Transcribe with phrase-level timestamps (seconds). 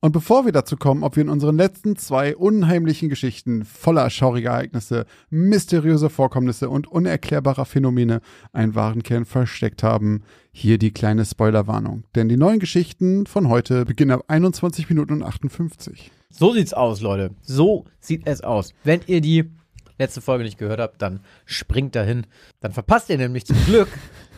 [0.00, 4.50] Und bevor wir dazu kommen, ob wir in unseren letzten zwei unheimlichen Geschichten voller schauriger
[4.50, 8.20] Ereignisse, mysteriöser Vorkommnisse und unerklärbarer Phänomene
[8.52, 12.04] einen wahren Kern versteckt haben, hier die kleine Spoilerwarnung.
[12.14, 16.10] Denn die neuen Geschichten von heute beginnen ab 21 Minuten und 58.
[16.30, 17.30] So sieht's aus, Leute.
[17.40, 18.74] So sieht es aus.
[18.84, 19.50] Wenn ihr die
[19.98, 22.26] letzte Folge nicht gehört habt, dann springt dahin.
[22.60, 23.88] Dann verpasst ihr nämlich zum Glück,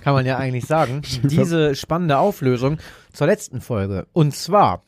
[0.02, 2.78] kann man ja eigentlich sagen, diese spannende Auflösung
[3.12, 4.06] zur letzten Folge.
[4.12, 4.84] Und zwar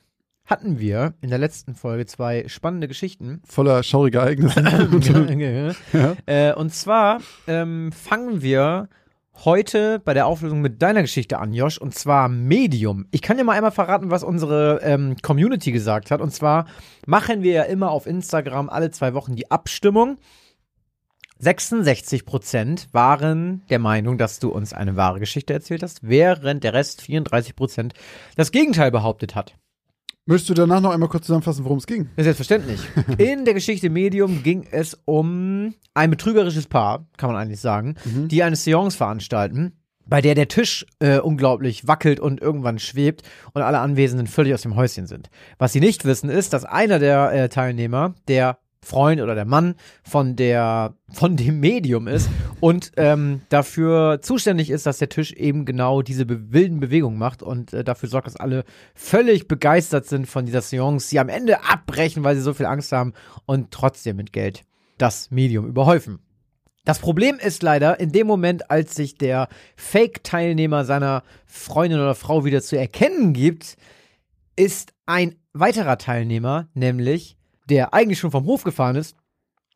[0.51, 3.41] hatten wir in der letzten Folge zwei spannende Geschichten.
[3.47, 4.61] Voller schauriger Ereignisse.
[5.93, 6.17] ja.
[6.27, 8.89] äh, und zwar ähm, fangen wir
[9.45, 13.07] heute bei der Auflösung mit deiner Geschichte an, Josh, und zwar Medium.
[13.13, 16.21] Ich kann dir mal einmal verraten, was unsere ähm, Community gesagt hat.
[16.21, 16.67] Und zwar
[17.07, 20.19] machen wir ja immer auf Instagram alle zwei Wochen die Abstimmung.
[21.39, 26.75] 66 Prozent waren der Meinung, dass du uns eine wahre Geschichte erzählt hast, während der
[26.75, 27.95] Rest 34 Prozent
[28.37, 29.55] das Gegenteil behauptet hat.
[30.31, 32.09] Möchtest du danach noch einmal kurz zusammenfassen, worum es ging?
[32.15, 32.81] Ist selbstverständlich.
[33.19, 38.29] In der Geschichte Medium ging es um ein betrügerisches Paar, kann man eigentlich sagen, mhm.
[38.29, 39.73] die eine Seance veranstalten,
[40.07, 43.23] bei der der Tisch äh, unglaublich wackelt und irgendwann schwebt
[43.55, 45.31] und alle Anwesenden völlig aus dem Häuschen sind.
[45.59, 49.75] Was sie nicht wissen, ist, dass einer der äh, Teilnehmer, der Freund oder der Mann
[50.03, 55.65] von der von dem Medium ist und ähm, dafür zuständig ist, dass der Tisch eben
[55.65, 58.65] genau diese be wilden Bewegungen macht und äh, dafür sorgt, dass alle
[58.95, 62.93] völlig begeistert sind von dieser Seance, sie am Ende abbrechen, weil sie so viel Angst
[62.93, 63.13] haben
[63.45, 64.63] und trotzdem mit Geld
[64.99, 66.21] das Medium überhäufen.
[66.85, 72.45] Das Problem ist leider, in dem Moment, als sich der Fake-Teilnehmer seiner Freundin oder Frau
[72.45, 73.77] wieder zu erkennen gibt,
[74.57, 77.37] ist ein weiterer Teilnehmer, nämlich
[77.71, 79.17] der eigentlich schon vom Hof gefahren ist,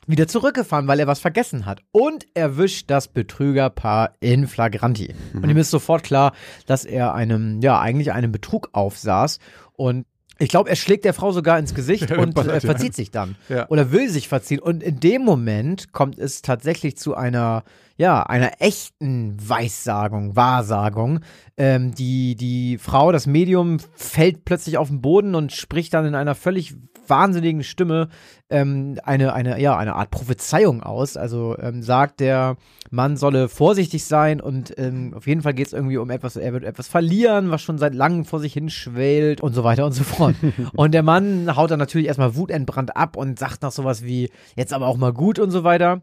[0.06, 1.80] wieder zurückgefahren, weil er was vergessen hat.
[1.92, 5.14] Und erwischt das Betrügerpaar in Flagranti.
[5.32, 5.42] Mhm.
[5.42, 6.34] Und ihm ist sofort klar,
[6.66, 9.38] dass er einem, ja, eigentlich einem Betrug aufsaß.
[9.72, 10.06] Und
[10.38, 13.36] ich glaube, er schlägt der Frau sogar ins Gesicht und äh, verzieht sich dann.
[13.48, 13.68] Ja.
[13.68, 14.58] Oder will sich verziehen.
[14.58, 17.64] Und in dem Moment kommt es tatsächlich zu einer,
[17.96, 21.20] ja, einer echten Weissagung, Wahrsagung.
[21.56, 26.14] Ähm, die, die Frau, das Medium, fällt plötzlich auf den Boden und spricht dann in
[26.14, 26.74] einer völlig
[27.06, 28.08] wahnsinnigen Stimme
[28.50, 31.16] ähm, eine, eine, ja, eine Art Prophezeiung aus.
[31.16, 32.56] Also ähm, sagt, der
[32.90, 36.52] Mann solle vorsichtig sein und ähm, auf jeden Fall geht es irgendwie um etwas, er
[36.52, 39.92] wird etwas verlieren, was schon seit langem vor sich hin schwelt und so weiter und
[39.92, 40.34] so fort.
[40.74, 44.72] und der Mann haut dann natürlich erstmal wutentbrannt ab und sagt noch sowas wie, jetzt
[44.72, 46.02] aber auch mal gut und so weiter.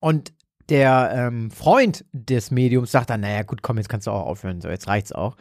[0.00, 0.34] Und
[0.68, 4.60] der ähm, Freund des Mediums sagt dann, naja, gut, komm, jetzt kannst du auch aufhören,
[4.60, 5.36] so, jetzt reicht's auch.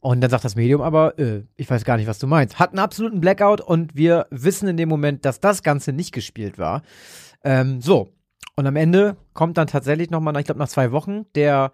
[0.00, 2.58] Und dann sagt das Medium aber, äh, ich weiß gar nicht, was du meinst.
[2.58, 6.58] Hat einen absoluten Blackout und wir wissen in dem Moment, dass das Ganze nicht gespielt
[6.58, 6.82] war.
[7.42, 8.12] Ähm, so.
[8.54, 11.72] Und am Ende kommt dann tatsächlich nochmal, ich glaube nach zwei Wochen, der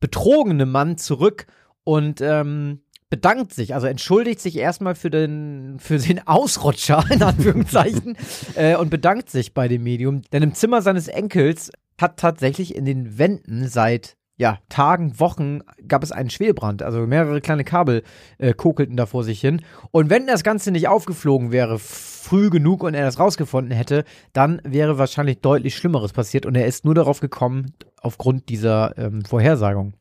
[0.00, 1.46] betrogene Mann zurück
[1.84, 2.80] und ähm,
[3.10, 8.16] bedankt sich, also entschuldigt sich erstmal für den, für den Ausrutscher, in Anführungszeichen,
[8.54, 10.22] äh, und bedankt sich bei dem Medium.
[10.32, 16.02] Denn im Zimmer seines Enkels hat tatsächlich in den Wänden seit ja, Tagen, Wochen gab
[16.02, 16.82] es einen Schwelbrand.
[16.82, 18.02] Also mehrere kleine Kabel
[18.38, 19.62] äh, kokelten da vor sich hin.
[19.92, 24.60] Und wenn das Ganze nicht aufgeflogen wäre, früh genug und er das rausgefunden hätte, dann
[24.62, 26.44] wäre wahrscheinlich deutlich Schlimmeres passiert.
[26.44, 29.94] Und er ist nur darauf gekommen, aufgrund dieser ähm, Vorhersagung.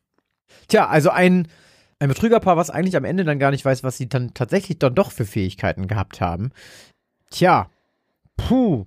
[0.68, 1.48] Tja, also ein,
[2.00, 4.96] ein Betrügerpaar, was eigentlich am Ende dann gar nicht weiß, was sie dann tatsächlich dann
[4.96, 6.52] doch für Fähigkeiten gehabt haben.
[7.30, 7.70] Tja,
[8.36, 8.86] puh,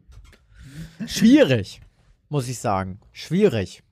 [1.07, 1.81] schwierig,
[2.29, 3.01] muss ich sagen.
[3.13, 3.83] Schwierig.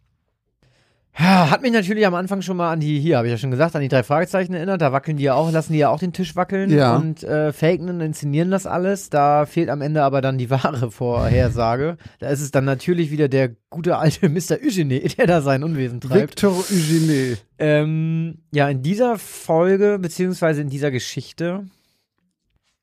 [1.18, 3.74] Hat mich natürlich am Anfang schon mal an die, hier habe ich ja schon gesagt,
[3.74, 4.82] an die drei Fragezeichen erinnert.
[4.82, 6.94] Da wackeln die ja auch, lassen die ja auch den Tisch wackeln ja.
[6.94, 9.08] und äh, faken und inszenieren das alles.
[9.08, 11.96] Da fehlt am Ende aber dann die wahre Vorhersage.
[12.18, 14.58] da ist es dann natürlich wieder der gute alte Mr.
[14.62, 16.42] Eugene, der da sein Unwesen treibt.
[16.42, 17.38] Victor Eugene.
[17.58, 21.64] Ähm, ja, in dieser Folge, beziehungsweise in dieser Geschichte,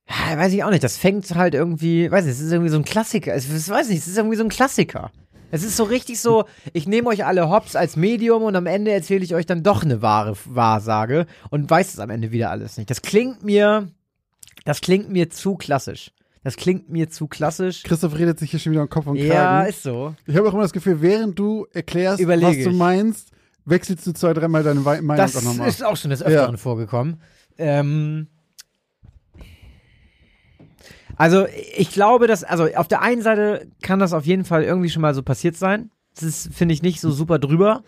[0.07, 2.83] weiß ich auch nicht, das fängt halt irgendwie, weiß nicht, es ist irgendwie so ein
[2.83, 3.35] Klassiker.
[3.37, 5.11] Ich weiß nicht, es ist irgendwie so ein Klassiker.
[5.53, 8.91] Es ist so richtig so, ich nehme euch alle hops als Medium und am Ende
[8.91, 12.75] erzähle ich euch dann doch eine wahre Wahrsage und weiß es am Ende wieder alles
[12.77, 12.89] nicht.
[12.89, 13.87] Das klingt mir,
[14.65, 16.11] das klingt mir zu klassisch.
[16.43, 17.83] Das klingt mir zu klassisch.
[17.83, 19.29] Christoph redet sich hier schon wieder im Kopf und Kragen.
[19.29, 20.15] Ja, ist so.
[20.25, 22.75] Ich habe auch immer das Gefühl, während du erklärst, Überlege was du ich.
[22.75, 23.29] meinst,
[23.65, 25.67] wechselst du zwei, dreimal deine Meinung das auch nochmal.
[25.67, 26.57] Das ist auch schon des Öfteren ja.
[26.57, 27.21] vorgekommen.
[27.59, 28.25] Ähm,
[31.17, 31.45] Also
[31.77, 35.01] ich glaube, dass, also auf der einen Seite kann das auf jeden Fall irgendwie schon
[35.01, 35.91] mal so passiert sein.
[36.15, 37.83] Das ist, finde ich, nicht so super drüber.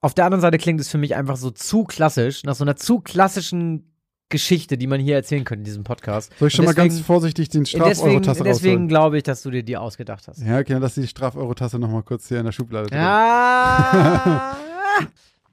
[0.00, 2.76] Auf der anderen Seite klingt es für mich einfach so zu klassisch, nach so einer
[2.76, 3.86] zu klassischen
[4.30, 6.32] Geschichte, die man hier erzählen könnte in diesem Podcast.
[6.38, 8.88] Soll ich schon Und mal ganz deswegen- vorsichtig den Deswegen, Straf-Euro-Tasse deswegen rausholen?
[8.88, 10.40] glaube ich, dass du dir die ausgedacht hast.
[10.40, 12.98] Ja, okay, dann lass die Straf-Euro-Tasse nochmal kurz hier in der Schublade drin.
[12.98, 14.56] Ja.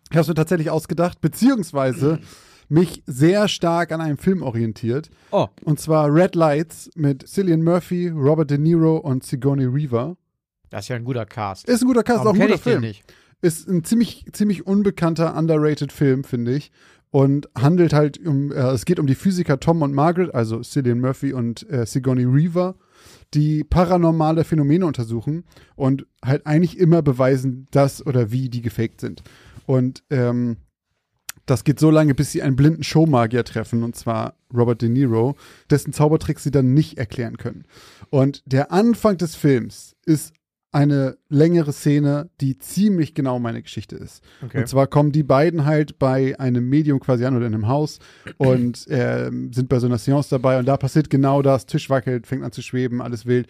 [0.09, 2.19] Ich habe es mir tatsächlich ausgedacht, beziehungsweise
[2.69, 5.09] mich sehr stark an einem Film orientiert.
[5.31, 10.17] oh, Und zwar Red Lights mit Cillian Murphy, Robert De Niro und Sigourney Weaver.
[10.69, 11.67] das ist ja ein guter Cast.
[11.67, 12.81] Ist ein guter Cast, Warum auch ein guter Film.
[12.81, 13.03] nicht?
[13.41, 16.71] Ist ein ziemlich, ziemlich unbekannter, underrated Film, finde ich.
[17.09, 20.99] Und handelt halt um, äh, es geht um die Physiker Tom und Margaret, also Cillian
[20.99, 22.75] Murphy und äh, Sigourney Weaver,
[23.33, 29.23] die paranormale Phänomene untersuchen und halt eigentlich immer beweisen, dass oder wie die gefaked sind.
[29.65, 30.57] Und ähm,
[31.47, 35.35] das geht so lange, bis sie einen blinden Showmagier treffen, und zwar Robert De Niro,
[35.71, 37.65] dessen Zaubertricks sie dann nicht erklären können.
[38.11, 40.33] Und der Anfang des Films ist
[40.71, 44.21] eine längere Szene, die ziemlich genau meine Geschichte ist.
[44.45, 44.59] Okay.
[44.59, 47.99] Und zwar kommen die beiden halt bei einem Medium quasi an oder in einem Haus
[48.37, 52.27] und ähm, sind bei so einer Seance dabei und da passiert genau das, Tisch wackelt,
[52.27, 53.47] fängt an zu schweben, alles wild.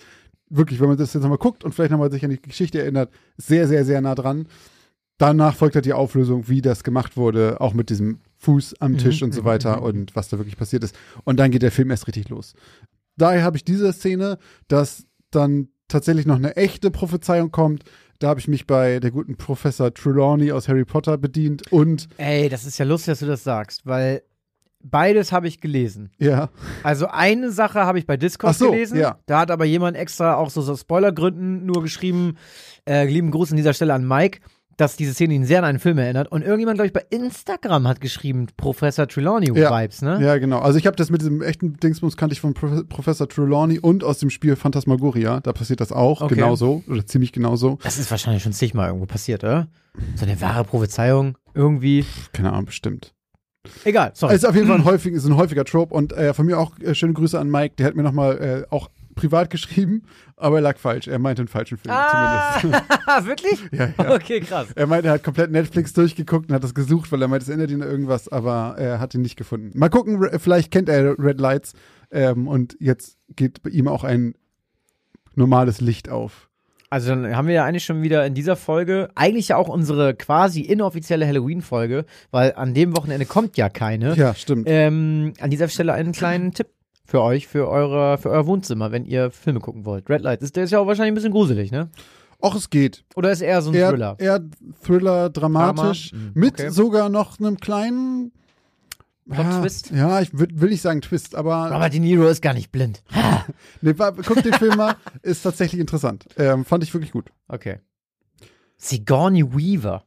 [0.50, 3.12] Wirklich, wenn man das jetzt nochmal guckt und vielleicht nochmal sich an die Geschichte erinnert,
[3.36, 4.48] sehr, sehr, sehr nah dran.
[5.18, 9.24] Danach folgt halt die Auflösung, wie das gemacht wurde, auch mit diesem Fuß am Tisch
[9.24, 10.96] und so weiter und was da wirklich passiert ist.
[11.24, 12.54] Und dann geht der Film erst richtig los.
[13.18, 14.38] Daher habe ich diese Szene,
[14.68, 17.84] dass dann tatsächlich noch eine echte Prophezeiung kommt.
[18.20, 22.48] Da habe ich mich bei der guten Professor Trelawney aus Harry Potter bedient und Ey,
[22.50, 24.22] das ist ja lustig, dass du das sagst, weil
[24.84, 26.12] beides habe ich gelesen.
[26.20, 26.50] ja,
[26.84, 28.98] Also eine Sache habe ich bei Discord Ach so, gelesen.
[29.00, 29.18] ja.
[29.26, 32.38] Da hat aber jemand extra auch so, so Spoilergründen nur geschrieben,
[32.88, 34.40] äh, lieben Gruß an dieser Stelle an Mike,
[34.78, 36.32] dass diese Szene ihn sehr an einen Film erinnert.
[36.32, 39.72] Und irgendjemand, glaube ich, bei Instagram hat geschrieben, Professor Trelawney Ja.
[39.82, 40.20] Vibes, ne?
[40.24, 40.60] ja genau.
[40.60, 44.04] Also ich habe das mit diesem echten Dingsbums kannte ich von Pro Professor Trelawney und
[44.04, 45.40] aus dem Spiel Phantasmagoria.
[45.42, 46.36] Da passiert das auch Okay.
[46.36, 47.80] genauso oder ziemlich genauso.
[47.84, 49.68] Das ist wahrscheinlich schon zigmal irgendwo passiert, oder?
[50.16, 52.06] So eine wahre Prophezeiung, irgendwie.
[52.32, 53.14] Keine Ahnung, bestimmt.
[53.84, 54.34] Egal, sorry.
[54.36, 56.58] Es ist auf jeden Fall ein, häufig, ist ein häufiger Trope und äh, von mir
[56.60, 57.76] auch äh, schöne Grüße an Mike.
[57.78, 58.38] Der hat mir nochmal
[58.70, 60.04] äh, auch privat geschrieben,
[60.38, 61.08] aber er lag falsch.
[61.08, 62.86] Er meinte einen falschen Film ah, zumindest.
[63.26, 63.60] wirklich?
[63.72, 64.16] ja, ja.
[64.16, 64.68] Okay, krass.
[64.76, 67.50] Er meinte, er hat komplett Netflix durchgeguckt und hat das gesucht, weil er meinte, es
[67.50, 69.78] erinnert ihn irgendwas, aber er hat ihn nicht gefunden.
[69.78, 71.74] Mal gucken, vielleicht kennt er Red Lights
[72.12, 74.36] ähm, und jetzt geht bei ihm auch ein
[75.36, 76.48] normales Licht auf.
[76.90, 80.16] Also dann haben wir ja eigentlich schon wieder in dieser Folge, eigentlich ja auch unsere
[80.16, 84.16] quasi inoffizielle Halloween-Folge, weil an dem Wochenende kommt ja keine.
[84.16, 84.68] Ja, stimmt.
[84.70, 86.68] Ähm, an dieser Stelle einen kleinen Tipp
[87.08, 90.10] für euch, für, eure, für euer Wohnzimmer, wenn ihr Filme gucken wollt.
[90.10, 91.90] Red Light, ist, der ist ja auch wahrscheinlich ein bisschen gruselig, ne?
[92.40, 93.06] Och, es geht.
[93.16, 94.16] Oder ist eher so ein Thriller?
[94.20, 94.50] Eher, eher
[94.86, 96.24] Thriller, dramatisch, Drama?
[96.24, 96.70] Mhm, mit okay.
[96.70, 98.34] sogar noch einem kleinen
[99.26, 99.92] ja, Twist?
[99.92, 103.04] Ja, ich will nicht sagen Twist, aber Robert De Niro ist gar nicht blind.
[103.82, 106.26] nee, guck den Film mal, ist tatsächlich interessant.
[106.38, 107.32] Ähm, fand ich wirklich gut.
[107.48, 107.80] Okay.
[108.78, 110.04] Sigourney Weaver.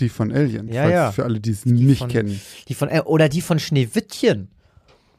[0.00, 1.12] Die von Alien, Ja, ja.
[1.12, 2.40] für alle, die es nicht von- kennen.
[2.68, 4.48] Die von, äh, oder die von Schneewittchen.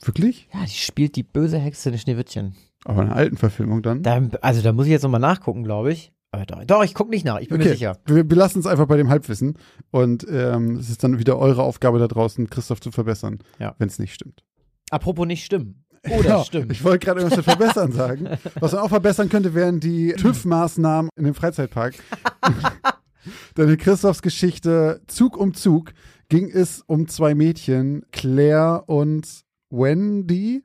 [0.04, 0.48] Wirklich?
[0.54, 2.56] Ja, die spielt die böse Hexe in Schneewittchen.
[2.86, 4.04] Aber eine alten Verfilmung dann?
[4.04, 6.12] Da, also da muss ich jetzt nochmal nachgucken, glaube ich.
[6.32, 8.00] Aber doch, doch ich gucke nicht nach, ich bin mir sicher.
[8.06, 9.58] Wir, wir lassen es einfach bei dem Halbwissen
[9.92, 13.76] und ähm, es ist dann wieder eure Aufgabe da draußen, Christoph zu verbessern, Ja.
[13.78, 14.44] wenn es nicht stimmt.
[14.90, 15.86] Apropos nicht stimmen.
[16.10, 16.72] Oder Ja, stimmt.
[16.72, 18.28] Ich wollte gerade irgendwas mit verbessern sagen.
[18.60, 21.94] Was man auch verbessern könnte, wären die TÜV-Maßnahmen in dem Freizeitpark.
[23.58, 25.94] Denn in Christophs Geschichte Zug um Zug
[26.30, 30.64] ging es um zwei Mädchen, Claire und Wendy,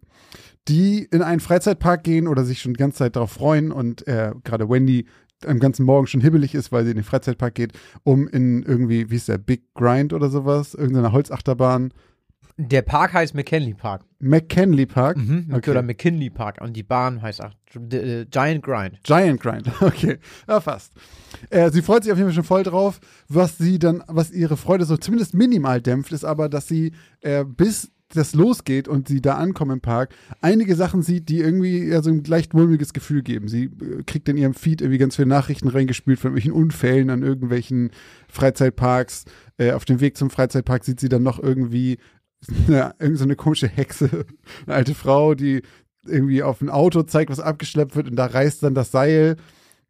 [0.69, 4.33] die in einen Freizeitpark gehen oder sich schon die ganze Zeit darauf freuen und äh,
[4.45, 5.07] gerade Wendy
[5.47, 7.73] am ganzen Morgen schon hibbelig ist, weil sie in den Freizeitpark geht,
[8.03, 11.93] um in irgendwie, wie ist der, Big Grind oder sowas, irgendeine Holzachterbahn,
[12.57, 14.03] Der Park heißt McKinley Park.
[14.19, 15.17] McKinley Park.
[15.17, 15.47] Mhm.
[15.53, 15.71] Okay.
[15.71, 16.61] Oder McKinley Park.
[16.61, 17.53] Und die Bahn heißt auch
[17.93, 18.99] äh, Giant Grind.
[19.05, 20.93] Giant Grind, okay, ja fast.
[21.51, 22.99] Äh, sie freut sich auf jeden Fall schon voll drauf.
[23.29, 27.45] Was sie dann, was ihre Freude so zumindest minimal dämpft, ist aber, dass sie äh,
[27.45, 32.03] bis das losgeht und sie da ankommen im Park, einige Sachen sieht, die irgendwie ja,
[32.03, 33.49] so ein leicht mulmiges Gefühl geben.
[33.49, 37.23] Sie äh, kriegt in ihrem Feed irgendwie ganz viele Nachrichten reingespült von irgendwelchen Unfällen an
[37.23, 37.91] irgendwelchen
[38.29, 39.25] Freizeitparks.
[39.59, 41.99] Äh, auf dem Weg zum Freizeitpark sieht sie dann noch irgendwie
[42.69, 44.09] ja, irgend so eine komische Hexe,
[44.67, 45.63] eine alte Frau, die
[46.07, 49.37] irgendwie auf ein Auto zeigt, was abgeschleppt wird und da reißt dann das Seil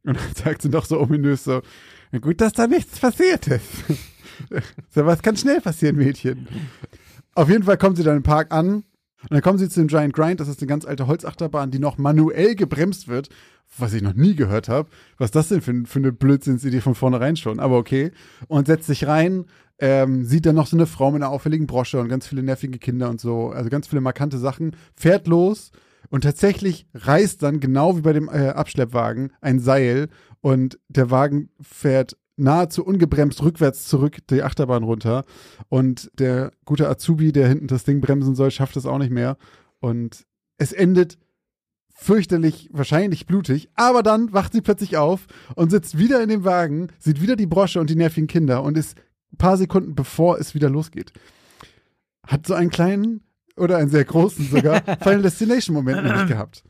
[0.04, 1.62] und dann sagt sie noch so ominös so,
[2.10, 3.84] "Na gut, dass da nichts passiert ist.
[4.90, 6.48] so, was kann schnell passieren, Mädchen?
[7.38, 8.68] Auf jeden Fall kommt sie dann im Park an
[9.22, 11.78] und dann kommen sie zu dem Giant Grind, das ist eine ganz alte Holzachterbahn, die
[11.78, 13.28] noch manuell gebremst wird,
[13.76, 14.88] was ich noch nie gehört habe.
[15.18, 18.10] Was das denn für, für eine Blödsinnsidee von vornherein schon, aber okay.
[18.48, 19.44] Und setzt sich rein,
[19.78, 22.80] ähm, sieht dann noch so eine Frau mit einer auffälligen Brosche und ganz viele nervige
[22.80, 25.70] Kinder und so, also ganz viele markante Sachen, fährt los
[26.10, 30.08] Und tatsächlich reißt dann, genau wie bei dem äh, Abschleppwagen, ein Seil
[30.40, 35.24] und der Wagen fährt nahezu ungebremst rückwärts zurück die Achterbahn runter.
[35.68, 39.36] Und der gute Azubi, der hinten das Ding bremsen soll, schafft es auch nicht mehr.
[39.80, 40.26] Und
[40.56, 41.18] es endet
[42.00, 45.26] fürchterlich, wahrscheinlich blutig, aber dann wacht sie plötzlich auf
[45.56, 48.78] und sitzt wieder in dem Wagen, sieht wieder die Brosche und die nervigen Kinder und
[48.78, 48.96] ist
[49.32, 51.12] ein paar Sekunden bevor es wieder losgeht.
[52.24, 53.24] Hat so einen kleinen
[53.56, 56.62] oder einen sehr großen sogar Final Destination Moment nämlich gehabt.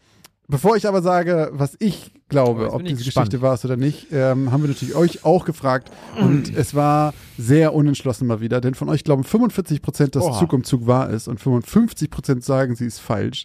[0.48, 3.30] Bevor ich aber sage, was ich glaube, ob diese gespannt.
[3.30, 7.14] Geschichte war es oder nicht, ähm, haben wir natürlich euch auch gefragt und es war
[7.36, 10.38] sehr unentschlossen mal wieder, denn von euch glauben 45 Prozent, dass Oha.
[10.38, 13.44] Zug um Zug wahr ist und 55 Prozent sagen, sie ist falsch.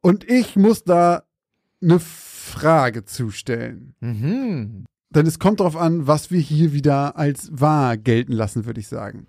[0.00, 1.22] Und ich muss da
[1.82, 3.94] eine Frage zustellen.
[4.00, 4.84] Mhm.
[5.10, 8.88] Denn es kommt darauf an, was wir hier wieder als wahr gelten lassen, würde ich
[8.88, 9.26] sagen.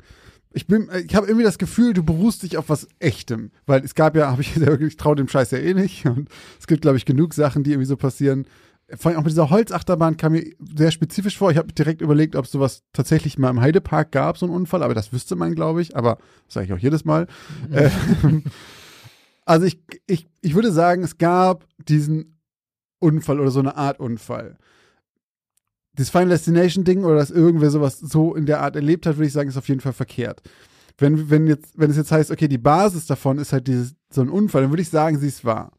[0.56, 3.84] Ich bin, äh, ich habe irgendwie das Gefühl, du beruhst dich auf was Echtem, weil
[3.84, 6.30] es gab ja, habe ich ja wirklich, ich traue dem Scheiß ja eh nicht und
[6.60, 8.46] es gibt, glaube ich, genug Sachen, die irgendwie so passieren.
[8.96, 10.46] Vor allem auch mit dieser Holzachterbahn kam mir
[10.78, 11.52] sehr spezifisch vor.
[11.52, 14.84] Ich habe direkt überlegt, ob es sowas tatsächlich mal im Heidepark gab, so einen Unfall,
[14.84, 15.98] aber das wüsste man, glaube ich.
[15.98, 17.28] Aber das sage ich auch jedes Mal.
[17.74, 18.44] Ähm,
[19.46, 22.40] also ich, ich, ich würde sagen, es gab diesen
[23.00, 24.58] Unfall oder so eine Art Unfall.
[25.96, 29.28] Das Final Destination Ding oder dass irgendwer sowas so in der Art erlebt hat, würde
[29.28, 30.42] ich sagen, ist auf jeden Fall verkehrt.
[30.98, 34.22] Wenn, wenn, jetzt, wenn es jetzt heißt, okay, die Basis davon ist halt dieses, so
[34.22, 35.72] ein Unfall, dann würde ich sagen, sie ist wahr.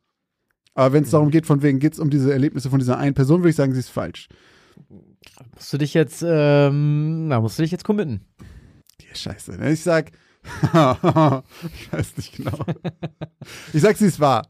[0.74, 3.14] Aber wenn es darum geht, von wegen geht es um diese Erlebnisse von dieser einen
[3.14, 4.28] Person, würde ich sagen, sie ist falsch.
[5.54, 8.20] Musst du dich jetzt, ähm, na, musst du dich jetzt committen.
[9.00, 9.56] Die Scheiße.
[9.56, 9.72] Ne?
[9.72, 10.12] Ich sag,
[10.62, 12.58] ich weiß nicht genau.
[13.72, 14.48] Ich sag, sie ist wahr.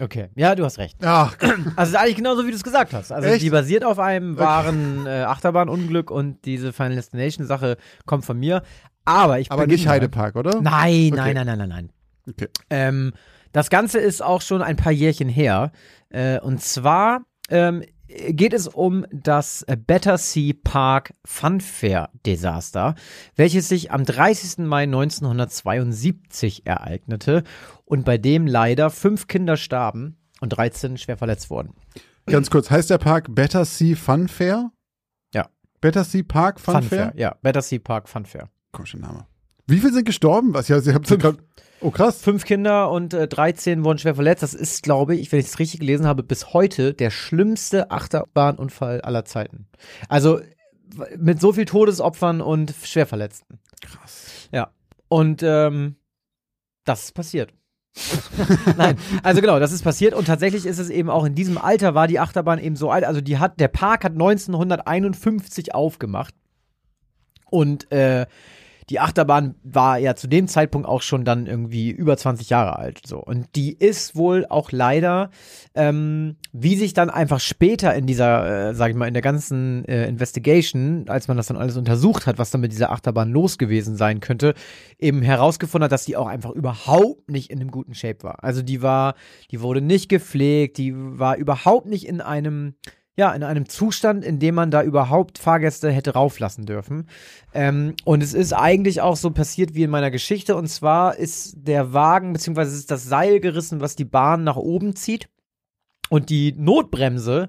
[0.00, 0.96] Okay, ja, du hast recht.
[1.04, 3.12] Ach, Also es ist eigentlich genauso, wie du es gesagt hast.
[3.12, 3.42] Also Echt?
[3.42, 8.62] die basiert auf einem wahren äh, Achterbahnunglück und diese Final Destination Sache kommt von mir.
[9.04, 9.86] Aber ich aber nicht.
[9.86, 10.60] Heidepark, oder?
[10.60, 11.16] Nein, Okay.
[11.16, 11.90] nein, nein, nein, nein, nein.
[12.28, 12.48] Okay.
[12.70, 13.12] Ähm,
[13.52, 15.70] das Ganze ist auch schon ein paar Jährchen her.
[16.08, 17.20] Äh, und zwar
[17.50, 22.94] ähm, geht es um das Battersea Park Funfair Desaster,
[23.36, 24.58] welches sich am 30.
[24.66, 27.44] Mai 1972 ereignete
[27.84, 31.74] und bei dem leider fünf Kinder starben und 13 schwer verletzt wurden.
[32.26, 34.70] Ganz kurz, heißt der Park Battersea Fun Fair?
[35.32, 35.48] Ja.
[35.80, 37.12] Battersea Park Fun, Fair?
[37.16, 38.48] ja, Battersea Park Funfair.
[38.72, 39.26] Komischer Name.
[39.66, 40.52] Wie viele sind gestorben?
[40.54, 40.68] Was?
[40.68, 41.04] Ja, sie haben
[41.84, 42.22] Oh, krass.
[42.22, 44.42] Fünf Kinder und äh, 13 wurden schwer verletzt.
[44.42, 49.02] Das ist, glaube ich, wenn ich es richtig gelesen habe, bis heute der schlimmste Achterbahnunfall
[49.02, 49.66] aller Zeiten.
[50.08, 50.40] Also
[51.18, 53.58] mit so viel Todesopfern und Schwerverletzten.
[53.82, 54.48] Krass.
[54.50, 54.70] Ja.
[55.08, 55.96] Und ähm,
[56.84, 57.52] das ist passiert.
[58.78, 61.94] Nein, also genau, das ist passiert und tatsächlich ist es eben auch in diesem Alter
[61.94, 63.04] war die Achterbahn eben so alt.
[63.04, 66.34] Also die hat, der Park hat 1951 aufgemacht
[67.50, 68.24] und äh,
[68.90, 73.00] die Achterbahn war ja zu dem Zeitpunkt auch schon dann irgendwie über 20 Jahre alt.
[73.06, 73.18] So.
[73.18, 75.30] Und die ist wohl auch leider,
[75.74, 79.84] ähm, wie sich dann einfach später in dieser, äh, sag ich mal, in der ganzen
[79.86, 83.58] äh, Investigation, als man das dann alles untersucht hat, was dann mit dieser Achterbahn los
[83.58, 84.54] gewesen sein könnte,
[84.98, 88.44] eben herausgefunden hat, dass die auch einfach überhaupt nicht in einem guten Shape war.
[88.44, 89.14] Also die war,
[89.50, 92.74] die wurde nicht gepflegt, die war überhaupt nicht in einem
[93.16, 97.08] ja, in einem Zustand, in dem man da überhaupt Fahrgäste hätte rauflassen dürfen.
[97.52, 100.56] Ähm, und es ist eigentlich auch so passiert wie in meiner Geschichte.
[100.56, 104.96] Und zwar ist der Wagen, beziehungsweise ist das Seil gerissen, was die Bahn nach oben
[104.96, 105.28] zieht.
[106.10, 107.48] Und die Notbremse,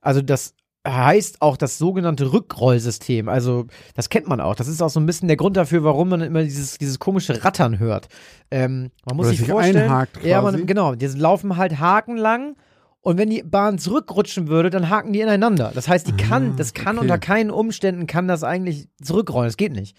[0.00, 0.54] also das
[0.86, 3.28] heißt auch das sogenannte Rückrollsystem.
[3.28, 4.54] Also, das kennt man auch.
[4.54, 7.44] Das ist auch so ein bisschen der Grund dafür, warum man immer dieses, dieses komische
[7.44, 8.08] Rattern hört.
[8.50, 9.84] Ähm, man muss Oder sich vorstellen.
[9.84, 10.58] einhakt ja, quasi.
[10.58, 10.94] man, genau.
[10.94, 12.56] Die laufen halt hakenlang.
[13.02, 15.72] Und wenn die Bahn zurückrutschen würde, dann haken die ineinander.
[15.74, 17.00] Das heißt, die kann, das kann Ah, okay.
[17.00, 19.48] unter keinen Umständen kann das eigentlich zurückrollen.
[19.48, 19.96] Das geht nicht.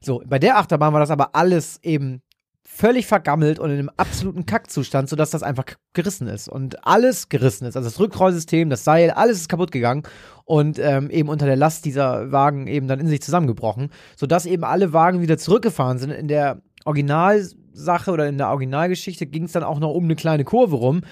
[0.00, 2.22] So, bei der Achterbahn war das aber alles eben
[2.64, 6.48] völlig vergammelt und in einem absoluten Kackzustand, sodass das einfach gerissen ist.
[6.48, 7.76] Und alles gerissen ist.
[7.76, 10.02] Also das Rückrollsystem, das Seil, alles ist kaputt gegangen
[10.44, 14.64] und ähm, eben unter der Last dieser Wagen eben dann in sich zusammengebrochen, sodass eben
[14.64, 16.10] alle Wagen wieder zurückgefahren sind.
[16.10, 20.44] In der Originalsache oder in der Originalgeschichte ging es dann auch noch um eine kleine
[20.44, 21.02] Kurve rum.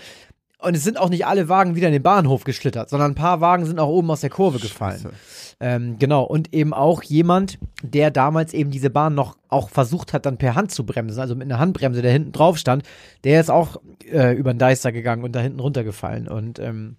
[0.60, 3.40] Und es sind auch nicht alle Wagen wieder in den Bahnhof geschlittert, sondern ein paar
[3.40, 5.10] Wagen sind auch oben aus der Kurve gefallen.
[5.60, 10.26] Ähm, genau, und eben auch jemand, der damals eben diese Bahn noch auch versucht hat,
[10.26, 12.82] dann per Hand zu bremsen, also mit einer Handbremse, der hinten drauf stand,
[13.22, 16.26] der ist auch äh, über den Deister gegangen und da hinten runtergefallen.
[16.26, 16.96] Und ähm,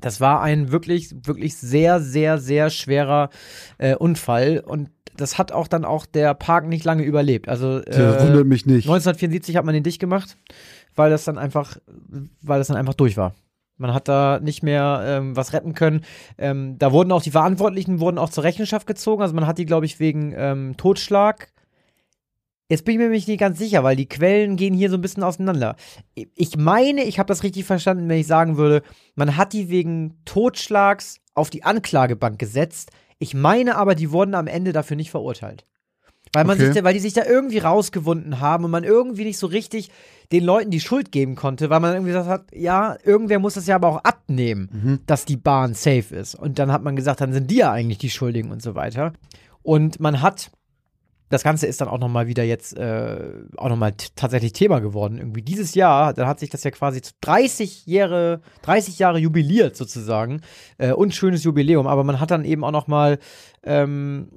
[0.00, 3.30] das war ein wirklich, wirklich sehr, sehr, sehr schwerer
[3.78, 4.62] äh, Unfall.
[4.64, 7.48] Und das hat auch dann auch der Park nicht lange überlebt.
[7.48, 8.86] Also Das äh, wundert mich nicht.
[8.86, 10.36] 1974 hat man den dicht gemacht,
[10.94, 11.76] weil das dann einfach,
[12.42, 13.34] weil das dann einfach durch war.
[13.76, 16.02] Man hat da nicht mehr ähm, was retten können.
[16.38, 19.22] Ähm, da wurden auch die Verantwortlichen wurden auch zur Rechenschaft gezogen.
[19.22, 21.48] Also man hat die, glaube ich, wegen ähm, Totschlag
[22.70, 25.02] Jetzt bin ich mir nämlich nicht ganz sicher, weil die Quellen gehen hier so ein
[25.02, 25.76] bisschen auseinander.
[26.14, 28.82] Ich meine, ich habe das richtig verstanden, wenn ich sagen würde,
[29.14, 32.90] man hat die wegen Totschlags auf die Anklagebank gesetzt.
[33.18, 35.64] Ich meine aber, die wurden am Ende dafür nicht verurteilt.
[36.32, 36.66] Weil, man Okay.
[36.66, 39.90] sich da, weil die sich da irgendwie rausgewunden haben und man irgendwie nicht so richtig
[40.32, 43.68] den Leuten die Schuld geben konnte, weil man irgendwie gesagt hat, ja, irgendwer muss das
[43.68, 46.34] ja aber auch abnehmen, dass die Bahn safe ist.
[46.34, 49.12] Und dann hat man gesagt, dann sind die ja eigentlich die Schuldigen und so weiter.
[49.62, 50.50] Und man hat,
[51.34, 53.18] das Ganze ist dann auch nochmal wieder jetzt, äh,
[53.56, 55.18] auch nochmal tatsächlich Thema geworden.
[55.18, 59.76] Irgendwie dieses Jahr, da hat sich das ja quasi zu 30 Jahre, 30 Jahre jubiliert
[59.76, 60.40] sozusagen.
[60.78, 61.86] Äh, und schönes Jubiläum.
[61.86, 63.18] Aber man hat dann eben auch nochmal,
[63.62, 64.28] ähm,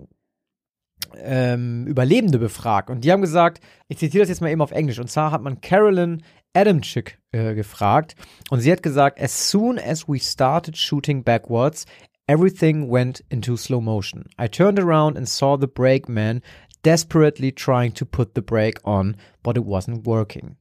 [1.15, 2.89] ähm, Überlebende befragt.
[2.89, 5.41] Und die haben gesagt, ich zitiere das jetzt mal eben auf Englisch, und zwar hat
[5.41, 6.23] man Carolyn
[6.53, 8.15] Adamczyk äh, gefragt
[8.49, 11.85] und sie hat gesagt, as soon as we started shooting backwards,
[12.27, 14.25] everything went into slow motion.
[14.39, 16.41] I turned around and saw the brake man
[16.85, 20.57] desperately trying to put the brake on, but it wasn't working.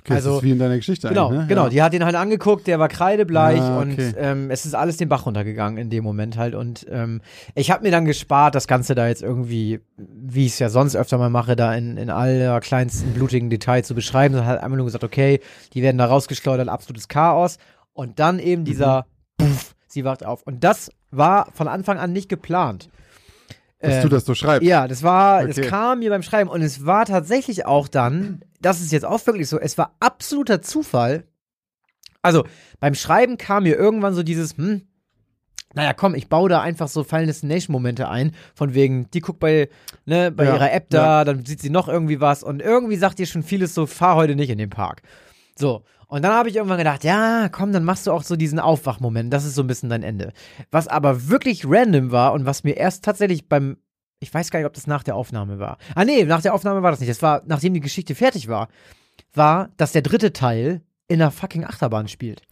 [0.00, 1.46] Okay, Also, das ist wie in deiner Geschichte Genau, eigentlich, ne?
[1.46, 1.64] genau.
[1.64, 1.68] Ja.
[1.70, 4.12] Die hat ihn halt angeguckt, der war kreidebleich Ah, und okay.
[4.18, 6.54] ähm, es ist alles den Bach runtergegangen in dem Moment halt.
[6.54, 7.22] Und ähm,
[7.54, 10.94] ich habe mir dann gespart, das Ganze da jetzt irgendwie, wie ich es ja sonst
[10.94, 14.34] öfter mal mache, da in, in aller kleinsten blutigen Detail zu beschreiben.
[14.34, 15.40] Sondern halt einfach nur gesagt, okay,
[15.72, 17.56] die werden da rausgeschleudert, absolutes Chaos.
[17.94, 18.66] Und dann eben Mhm.
[18.66, 19.06] dieser
[19.38, 20.42] Puff, sie wacht auf.
[20.42, 22.90] Und das war von Anfang an nicht geplant.
[23.84, 24.66] Dass Ähm, du das so schreibst.
[24.68, 25.68] ja, das war, das Okay.
[25.68, 29.48] kam mir beim Schreiben und es war tatsächlich auch dann, das ist jetzt auch wirklich
[29.48, 31.24] so, es war absoluter Zufall.
[32.22, 32.44] Also
[32.80, 34.82] beim Schreiben kam mir irgendwann so dieses, hm,
[35.74, 39.40] naja, komm, ich baue da einfach so Final Destination Momente ein, von wegen, die guckt
[39.40, 39.68] bei,
[40.06, 43.18] ne, bei Ja, ihrer App da, dann sieht sie noch irgendwie was und irgendwie sagt
[43.20, 45.02] ihr schon vieles so, fahr heute nicht in den Park.
[45.58, 45.82] So.
[46.08, 49.32] Und dann habe ich irgendwann gedacht, ja, komm, dann machst du auch so diesen Aufwachmoment.
[49.32, 50.32] Das ist so ein bisschen dein Ende.
[50.70, 53.78] Was aber wirklich random war und was mir erst tatsächlich beim,
[54.20, 55.78] ich weiß gar nicht, ob das nach der Aufnahme war.
[55.94, 57.10] Ah, nee, nach der Aufnahme war das nicht.
[57.10, 58.68] Das war, nachdem die Geschichte fertig war,
[59.32, 62.42] war, dass der dritte Teil in der fucking Achterbahn spielt.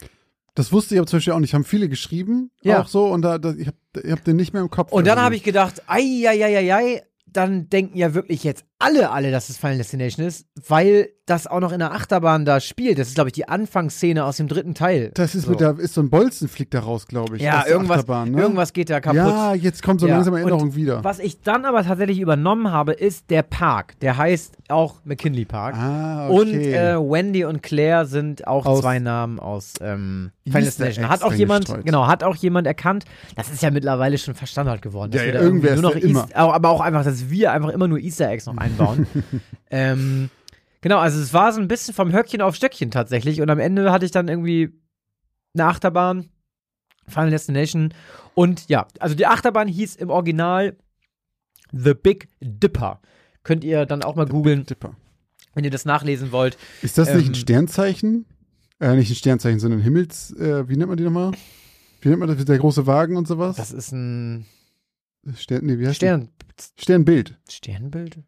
[0.54, 1.54] Das wusste ich aber zum Beispiel auch nicht.
[1.54, 2.80] Haben viele geschrieben, Ja.
[2.82, 4.92] auch so, und da, da, ich hab, ich hab den nicht mehr im Kopf.
[4.92, 8.64] Und dann habe ich gedacht, ei, ei, ei, ei, ei, dann denken ja wirklich jetzt
[8.82, 12.58] alle, alle, dass es Final Destination ist, weil das auch noch in der Achterbahn da
[12.58, 12.98] spielt.
[12.98, 15.12] Das ist, glaube ich, die Anfangsszene aus dem dritten Teil.
[15.14, 15.50] Das ist so.
[15.50, 17.42] mit der, ist so ein Bolzen fliegt da raus, glaube ich.
[17.42, 18.40] ja, irgendwas, ne?
[18.40, 19.16] irgendwas geht da kaputt.
[19.18, 21.04] Ja, jetzt kommt so Ja, langsam und Erinnerung wieder.
[21.04, 23.98] Was ich dann aber tatsächlich übernommen habe, ist der Park.
[24.00, 25.76] Der heißt auch McKinley Park.
[25.76, 26.40] Ah, okay.
[26.40, 31.08] Und äh, Wendy und Claire sind auch Aus- zwei Namen aus ähm, Final Easter Destination.
[31.08, 31.86] Hat auch jemand, reingestreut.
[31.86, 33.04] genau, hat auch jemand erkannt.
[33.36, 35.12] Das ist ja mittlerweile schon Verstandard geworden.
[35.14, 37.68] Ja, ja, irgendwer nur noch ist ja Eas- auch- aber auch einfach, dass wir einfach
[37.70, 39.06] immer nur Easter Eggs noch einbauen.
[39.70, 40.30] ähm,
[40.80, 43.40] genau, also es war so ein bisschen vom Höckchen auf Stöckchen tatsächlich.
[43.40, 44.72] Und am Ende hatte ich dann irgendwie
[45.54, 46.28] eine Achterbahn,
[47.06, 47.94] Final Destination.
[48.34, 50.76] Und ja, also die Achterbahn hieß im Original
[51.72, 53.00] The Big Dipper.
[53.44, 54.94] Könnt ihr dann auch mal googeln, Dipper.
[55.54, 56.56] wenn ihr das nachlesen wollt.
[56.82, 58.26] Ist das nicht Ähm, ein Sternzeichen?
[58.78, 61.32] Äh, nicht ein Sternzeichen, sondern ein Himmels, äh, wie nennt man die nochmal?
[62.00, 62.44] Wie nennt man das?
[62.44, 63.56] Der große Wagen und sowas?
[63.56, 64.44] Das ist ein
[65.36, 66.28] Stern, nee, wie heißt Stern?
[66.78, 67.38] Sternbild.
[67.48, 68.18] Sternbild?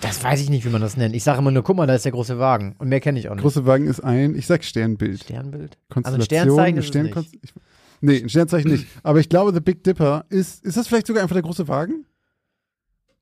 [0.00, 1.14] Das weiß ich nicht, wie man das nennt.
[1.14, 2.74] Ich sage immer nur, guck mal, da ist der große Wagen.
[2.78, 3.42] Und mehr kenne ich auch nicht.
[3.42, 5.22] Große Wagen ist ein, ich sag Sternbild.
[5.22, 5.78] Sternbild?
[5.88, 7.44] Konstellation, Sternzeichen eine ist es nicht.
[7.44, 7.52] Ich-
[8.00, 8.86] Nee, ein Sternzeichen nicht.
[9.02, 12.06] Aber ich glaube, The Big Dipper ist, ist das vielleicht sogar einfach der große Wagen?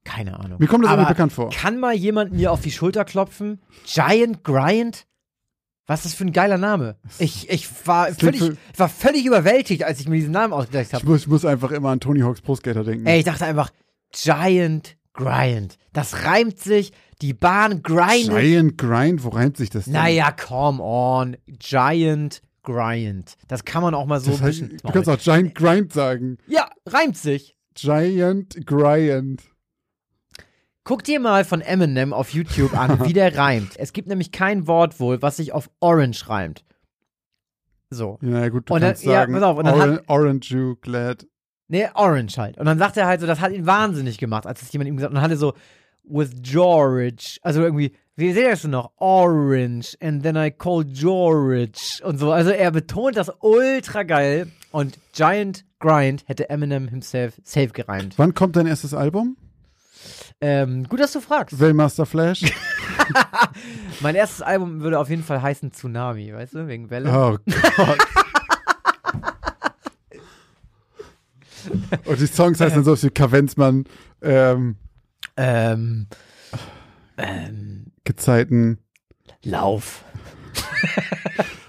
[0.05, 0.59] Keine Ahnung.
[0.61, 1.51] Mir kommt das Aber irgendwie bekannt vor.
[1.51, 3.61] Kann mal jemand mir auf die Schulter klopfen?
[3.87, 5.07] Giant Grind?
[5.87, 6.97] Was ist das für ein geiler Name?
[7.19, 10.95] Ich, ich war, völlig, ich war völlig überwältigt, als ich mir diesen Namen ausgedacht Ich
[10.95, 11.07] habe.
[11.07, 13.07] muss, ich muss einfach immer an Tony Hawk's Pro Skater denken.
[13.07, 13.71] Ey, ich dachte einfach,
[14.13, 15.79] Giant Grind.
[15.93, 18.31] Das reimt sich, die Bahn grindet.
[18.41, 19.95] Giant Grind, wo reimt sich das denn?
[19.95, 21.37] Naja, come on.
[21.47, 23.37] Giant Grind.
[23.49, 26.39] Das kann man auch mal so das heißt, du kannst auch Giant Grind sagen.
[26.49, 27.57] ja, reimt sich.
[27.75, 29.43] Giant Grind.
[30.87, 33.73] Guck dir mal von Eminem auf YouTube an, wie der reimt.
[33.77, 36.65] Es gibt nämlich kein Wort wohl, was sich auf Orange reimt.
[37.91, 38.19] So.
[38.23, 40.51] Ja, gut, du Und dann- kannst ja, sagen, pass auf, und dann Oran hat- Orange
[40.55, 41.27] You Glad.
[41.67, 42.57] Nee, Orange halt.
[42.57, 44.97] Und dann sagt er halt so, das hat ihn wahnsinnig gemacht, als es jemand ihm
[44.97, 45.11] gesagt hat.
[45.11, 45.55] Und dann hat er so,
[46.05, 47.39] with George.
[47.43, 48.93] Also irgendwie, wie seht ihr das schon noch?
[48.99, 49.97] Orange.
[50.01, 51.81] And then I call George.
[52.05, 52.31] Und so.
[52.31, 54.53] Also er betont das ultra geil.
[54.71, 58.15] Und Giant Grind hätte Eminem himself safe gereimt.
[58.19, 59.37] Wann kommt dein erstes Album?
[60.41, 61.59] Ähm, gut, dass du fragst.
[61.59, 62.43] Wellmaster Flash?
[64.01, 67.11] Mein erstes Album würde auf jeden Fall heißen Tsunami, weißt du, wegen Welle.
[67.11, 67.39] Oh
[67.77, 67.99] Gott.
[72.05, 73.85] Und die Songs heißen dann so wie Kavenzmann,
[74.23, 74.77] ähm,
[75.37, 76.07] Ähm,
[77.17, 78.79] ähm, Gezeiten.
[79.43, 80.05] Lauf.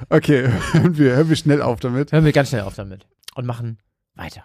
[0.09, 2.11] Okay, hören wir, hören wir schnell auf damit.
[2.11, 3.79] Hören wir ganz schnell auf damit und machen
[4.15, 4.43] weiter.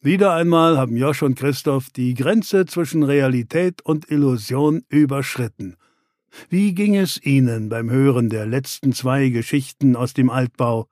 [0.00, 5.76] Wieder einmal haben Josch und Christoph die Grenze zwischen Realität und Illusion überschritten.
[6.48, 10.86] Wie ging es Ihnen beim Hören der letzten zwei Geschichten aus dem Altbau?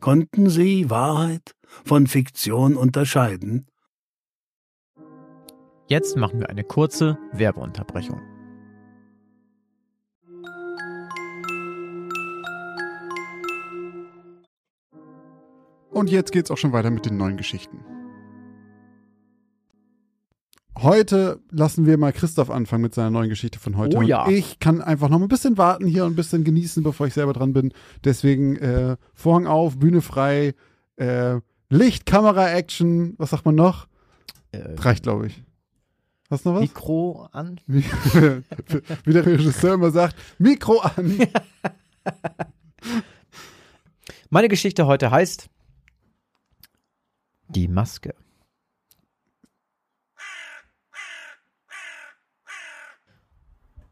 [0.00, 1.54] Konnten Sie Wahrheit
[1.84, 3.66] von Fiktion unterscheiden?
[5.88, 8.20] Jetzt machen wir eine kurze Werbeunterbrechung.
[15.90, 17.95] Und jetzt geht's auch schon weiter mit den neuen Geschichten.
[20.78, 23.96] Heute lassen wir mal Christoph anfangen mit seiner neuen Geschichte von heute.
[23.96, 24.24] Oh ja.
[24.24, 27.14] Und ich kann einfach noch ein bisschen warten hier und ein bisschen genießen, bevor ich
[27.14, 27.72] selber dran bin.
[28.04, 30.54] Deswegen äh, Vorhang auf, Bühne frei,
[30.96, 31.36] äh,
[31.70, 33.14] Licht, Kamera, Action.
[33.16, 33.88] Was sagt man noch?
[34.52, 35.42] Äh, Reicht, glaube ich.
[36.30, 36.62] Hast du noch was?
[36.62, 37.58] Mikro an.
[37.66, 37.84] Wie,
[39.04, 41.18] wie der Regisseur immer sagt, Mikro an.
[44.30, 45.48] Meine Geschichte heute heißt
[47.48, 48.14] Die Maske.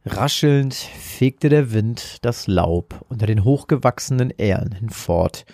[0.06, 5.46] Raschelnd fegte der Wind das Laub unter den hochgewachsenen Ähren hinfort,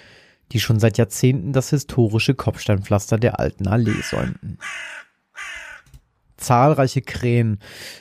[0.50, 4.58] die schon seit Jahrzehnten das historische Kopfsteinpflaster der alten Allee säumten.
[6.36, 7.60] Zahlreiche Krähen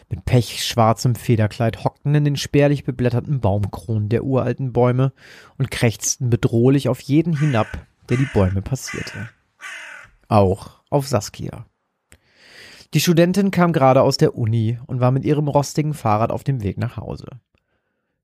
[0.09, 5.13] mit pechschwarzem Federkleid hockten in den spärlich beblätterten Baumkronen der uralten Bäume
[5.57, 7.67] und krächzten bedrohlich auf jeden hinab,
[8.07, 9.29] der die Bäume passierte.
[10.29, 11.68] Auch auf Saskia.
[12.93, 16.63] Die Studentin kam gerade aus der Uni und war mit ihrem rostigen Fahrrad auf dem
[16.63, 17.28] Weg nach Hause.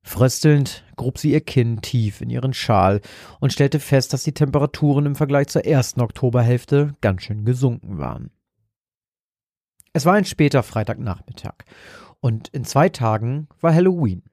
[0.02, 3.02] Fröstelnd grub sie ihr Kinn tief in ihren Schal
[3.40, 8.32] und stellte fest, dass die Temperaturen im Vergleich zur ersten Oktoberhälfte ganz schön gesunken waren.
[9.94, 11.56] Es war ein später Freitagnachmittag
[12.20, 14.24] und in zwei Tagen war Halloween.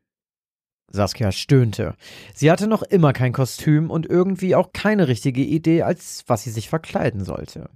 [0.89, 1.95] Saskia stöhnte.
[2.35, 6.51] Sie hatte noch immer kein Kostüm und irgendwie auch keine richtige Idee, als was sie
[6.51, 7.71] sich verkleiden sollte.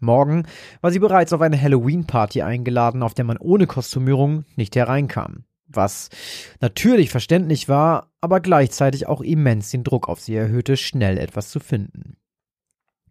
[0.00, 0.46] Morgen
[0.80, 5.44] war sie bereits auf eine Halloween-Party eingeladen, auf der man ohne Kostümierung nicht hereinkam.
[5.66, 6.08] Was
[6.60, 11.60] natürlich verständlich war, aber gleichzeitig auch immens den Druck auf sie erhöhte, schnell etwas zu
[11.60, 12.16] finden.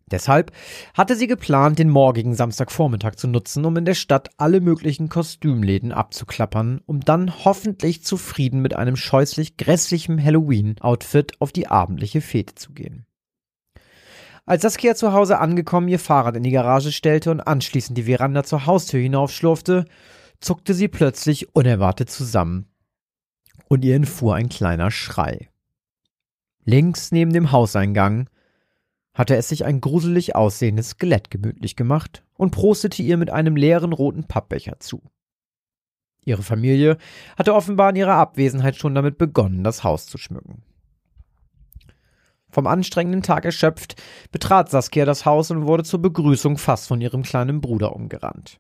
[0.10, 0.54] Deshalb
[0.94, 5.92] hatte sie geplant, den morgigen Samstagvormittag zu nutzen, um in der Stadt alle möglichen Kostümläden
[5.92, 12.72] abzuklappern, um dann hoffentlich zufrieden mit einem scheußlich grässlichen Halloween-Outfit auf die abendliche Fete zu
[12.72, 13.07] gehen.
[14.48, 18.44] Als Saskia zu Hause angekommen ihr Fahrrad in die Garage stellte und anschließend die Veranda
[18.44, 19.84] zur Haustür hinaufschlurfte,
[20.40, 22.66] zuckte sie plötzlich unerwartet zusammen.
[23.68, 25.50] Und ihr entfuhr ein kleiner Schrei.
[26.64, 28.30] Links neben dem Hauseingang
[29.14, 33.92] hatte es sich ein gruselig aussehendes Skelett gemütlich gemacht und prostete ihr mit einem leeren
[33.92, 35.02] roten Pappbecher zu.
[36.24, 36.98] Ihre Familie
[37.38, 40.64] hatte offenbar in ihrer Abwesenheit schon damit begonnen, das Haus zu schmücken.
[42.50, 47.24] Vom anstrengenden Tag erschöpft, betrat Saskia das Haus und wurde zur Begrüßung fast von ihrem
[47.24, 48.60] kleinen Bruder umgerannt.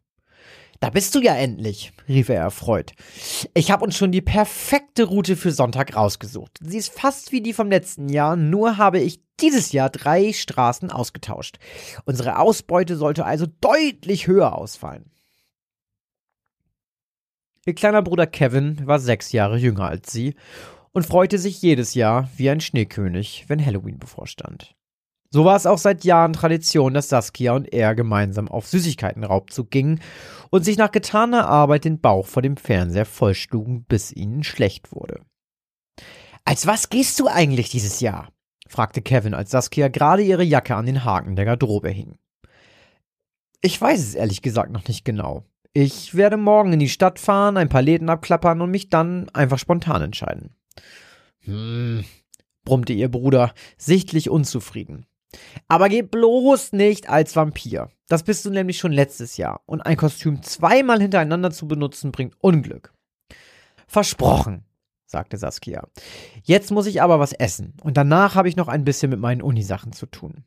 [0.80, 2.92] Da bist du ja endlich, rief er erfreut.
[3.56, 6.60] Ich habe uns schon die perfekte Route für Sonntag rausgesucht.
[6.62, 10.92] Sie ist fast wie die vom letzten Jahr, nur habe ich dieses Jahr drei Straßen
[10.92, 11.58] ausgetauscht.
[12.06, 15.12] Unsere Ausbeute sollte also deutlich höher ausfallen.
[17.66, 20.36] Ihr kleiner Bruder Kevin war sechs Jahre jünger als sie
[20.98, 24.74] und freute sich jedes Jahr wie ein Schneekönig, wenn Halloween bevorstand.
[25.30, 30.02] So war es auch seit Jahren Tradition, dass Saskia und er gemeinsam auf Süßigkeitenraubzug gingen
[30.50, 35.22] und sich nach getaner Arbeit den Bauch vor dem Fernseher vollschlugen, bis ihnen schlecht wurde.
[36.46, 38.30] Als was gehst du eigentlich dieses Jahr?
[38.68, 42.18] fragte Kevin, als Saskia gerade ihre Jacke an den Haken der Garderobe hing.
[43.62, 45.44] Ich weiß es ehrlich gesagt noch nicht genau.
[45.74, 49.60] Ich werde morgen in die Stadt fahren, ein paar Läden abklappern und mich dann einfach
[49.60, 50.56] spontan entscheiden.
[51.42, 52.04] Hm,
[52.64, 55.06] brummte ihr Bruder, sichtlich unzufrieden.
[55.68, 57.90] Aber geh bloß nicht als Vampir.
[58.08, 59.62] Das bist du nämlich schon letztes Jahr.
[59.66, 62.94] Und ein Kostüm zweimal hintereinander zu benutzen, bringt Unglück.
[63.88, 64.66] Versprochen,
[65.06, 65.88] sagte Saskia.
[66.44, 67.74] Jetzt muss ich aber was essen.
[67.82, 70.46] Und danach habe ich noch ein bisschen mit meinen Unisachen zu tun.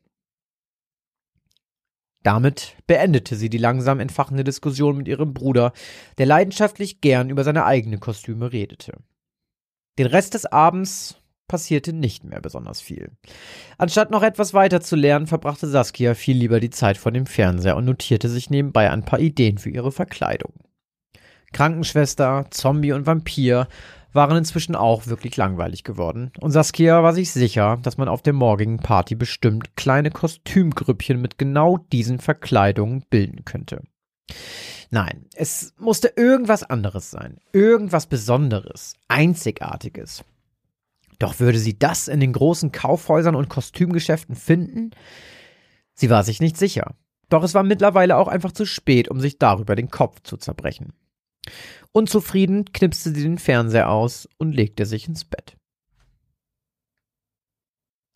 [2.23, 5.73] Damit beendete sie die langsam entfachende Diskussion mit ihrem Bruder,
[6.19, 8.99] der leidenschaftlich gern über seine eigenen Kostüme redete.
[9.97, 13.11] Den Rest des Abends passierte nicht mehr besonders viel.
[13.77, 17.75] Anstatt noch etwas weiter zu lernen, verbrachte Saskia viel lieber die Zeit vor dem Fernseher
[17.75, 20.53] und notierte sich nebenbei ein paar Ideen für ihre Verkleidung.
[21.51, 23.67] Krankenschwester, Zombie und Vampir
[24.13, 28.33] waren inzwischen auch wirklich langweilig geworden, und Saskia war sich sicher, dass man auf der
[28.33, 33.81] morgigen Party bestimmt kleine Kostümgrüppchen mit genau diesen Verkleidungen bilden könnte.
[34.89, 40.23] Nein, es musste irgendwas anderes sein, irgendwas Besonderes, Einzigartiges.
[41.17, 44.91] Doch würde sie das in den großen Kaufhäusern und Kostümgeschäften finden?
[45.93, 46.95] Sie war sich nicht sicher.
[47.29, 50.93] Doch es war mittlerweile auch einfach zu spät, um sich darüber den Kopf zu zerbrechen.
[51.93, 55.55] Unzufrieden knipste sie den Fernseher aus und legte sich ins Bett.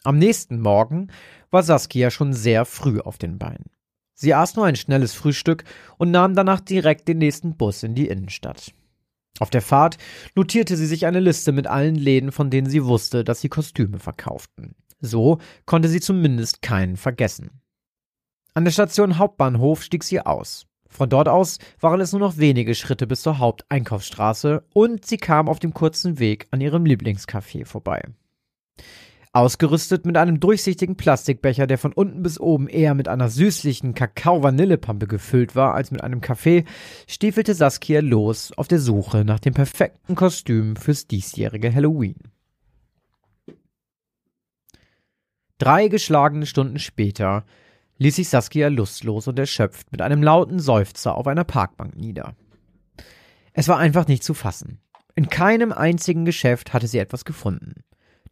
[0.04, 1.08] Am nächsten Morgen
[1.49, 3.71] war Saskia schon sehr früh auf den Beinen.
[4.15, 5.65] Sie aß nur ein schnelles Frühstück
[5.97, 8.73] und nahm danach direkt den nächsten Bus in die Innenstadt.
[9.39, 9.97] Auf der Fahrt
[10.34, 13.99] notierte sie sich eine Liste mit allen Läden, von denen sie wusste, dass sie Kostüme
[13.99, 14.75] verkauften.
[15.01, 17.62] So konnte sie zumindest keinen vergessen.
[18.54, 20.65] An der Station Hauptbahnhof stieg sie aus.
[20.88, 25.49] Von dort aus waren es nur noch wenige Schritte bis zur Haupteinkaufsstraße und sie kam
[25.49, 28.01] auf dem kurzen Weg an ihrem Lieblingscafé vorbei.
[29.36, 35.08] Ausgerüstet mit einem durchsichtigen Plastikbecher, der von unten bis oben eher mit einer süßlichen Kakao-Vanillepampe
[35.08, 36.63] gefüllt war als mit einem Kaffee,
[37.06, 42.15] stiefelte Saskia los auf der Suche nach dem perfekten Kostüm fürs diesjährige Halloween.
[45.58, 47.43] Drei geschlagene Stunden später
[47.98, 52.38] ließ sich Saskia lustlos und erschöpft mit einem lauten Seufzer auf einer Parkbank nieder.
[53.52, 54.80] Es war einfach nicht zu fassen.
[55.13, 57.84] In keinem einzigen Geschäft hatte sie etwas gefunden.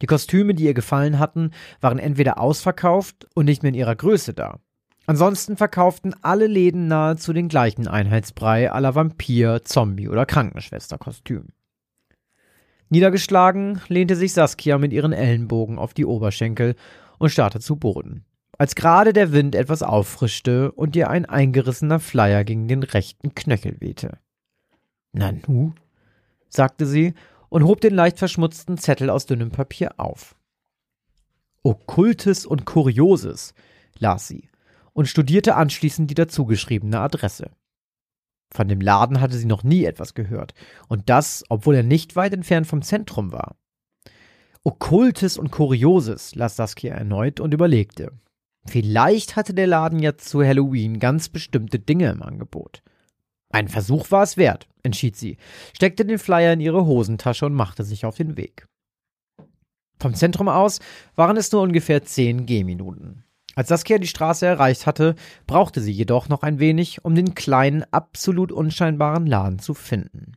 [0.01, 1.51] Die Kostüme, die ihr gefallen hatten,
[1.81, 4.59] waren entweder ausverkauft und nicht mehr in ihrer Größe da.
[5.05, 11.47] Ansonsten verkauften alle Läden nahezu den gleichen Einheitsbrei aller Vampir, Zombie oder Krankenschwesterkostüm.
[12.89, 16.75] Niedergeschlagen lehnte sich Saskia mit ihren Ellenbogen auf die Oberschenkel
[17.17, 18.23] und starrte zu Boden.
[18.57, 23.77] Als gerade der Wind etwas auffrischte und ihr ein eingerissener Flyer gegen den rechten Knöchel
[23.79, 24.19] wehte.
[25.11, 25.73] Nanu,
[26.49, 27.13] sagte sie
[27.53, 30.35] und hob den leicht verschmutzten Zettel aus dünnem Papier auf.
[31.61, 33.53] Okkultes und Kurioses,
[33.99, 34.49] las sie
[34.93, 37.51] und studierte anschließend die dazugeschriebene Adresse.
[38.51, 40.55] Von dem Laden hatte sie noch nie etwas gehört,
[40.87, 43.55] und das, obwohl er nicht weit entfernt vom Zentrum war.
[44.63, 48.13] Okkultes und Kurioses, las Saskia erneut und überlegte.
[48.65, 52.81] Vielleicht hatte der Laden jetzt zu Halloween ganz bestimmte Dinge im Angebot.
[53.53, 55.37] Ein Versuch war es wert, entschied sie,
[55.73, 58.65] steckte den Flyer in ihre Hosentasche und machte sich auf den Weg.
[59.99, 60.79] Vom Zentrum aus
[61.15, 63.23] waren es nur ungefähr zehn Gehminuten.
[63.55, 65.13] Als Saskia die Straße erreicht hatte,
[65.45, 70.31] brauchte sie jedoch noch ein wenig, um den kleinen, absolut unscheinbaren Laden zu finden.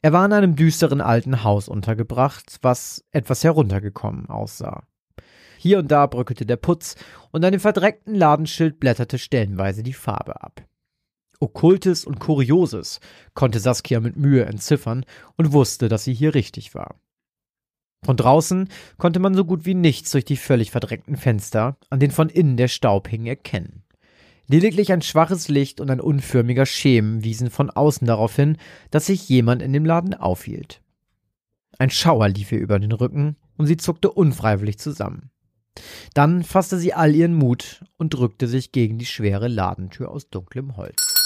[0.00, 4.84] Er war in einem düsteren alten Haus untergebracht, was etwas heruntergekommen aussah.
[5.58, 6.94] Hier und da bröckelte der Putz
[7.32, 10.67] und an dem verdreckten Ladenschild blätterte stellenweise die Farbe ab.
[11.40, 13.00] Okkultes und Kurioses
[13.34, 15.04] konnte Saskia mit Mühe entziffern
[15.36, 17.00] und wusste, dass sie hier richtig war.
[18.04, 22.12] Von draußen konnte man so gut wie nichts durch die völlig verdreckten Fenster, an denen
[22.12, 23.82] von innen der Staub hing, erkennen.
[24.46, 28.56] Lediglich ein schwaches Licht und ein unförmiger Schemen wiesen von außen darauf hin,
[28.90, 30.80] dass sich jemand in dem Laden aufhielt.
[31.78, 35.30] Ein Schauer lief ihr über den Rücken und sie zuckte unfreiwillig zusammen.
[36.14, 40.76] Dann fasste sie all ihren Mut und drückte sich gegen die schwere Ladentür aus dunklem
[40.76, 41.17] Holz.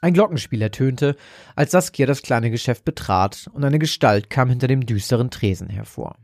[0.00, 1.16] Ein Glockenspiel ertönte,
[1.56, 6.16] als Saskia das kleine Geschäft betrat, und eine Gestalt kam hinter dem düsteren Tresen hervor.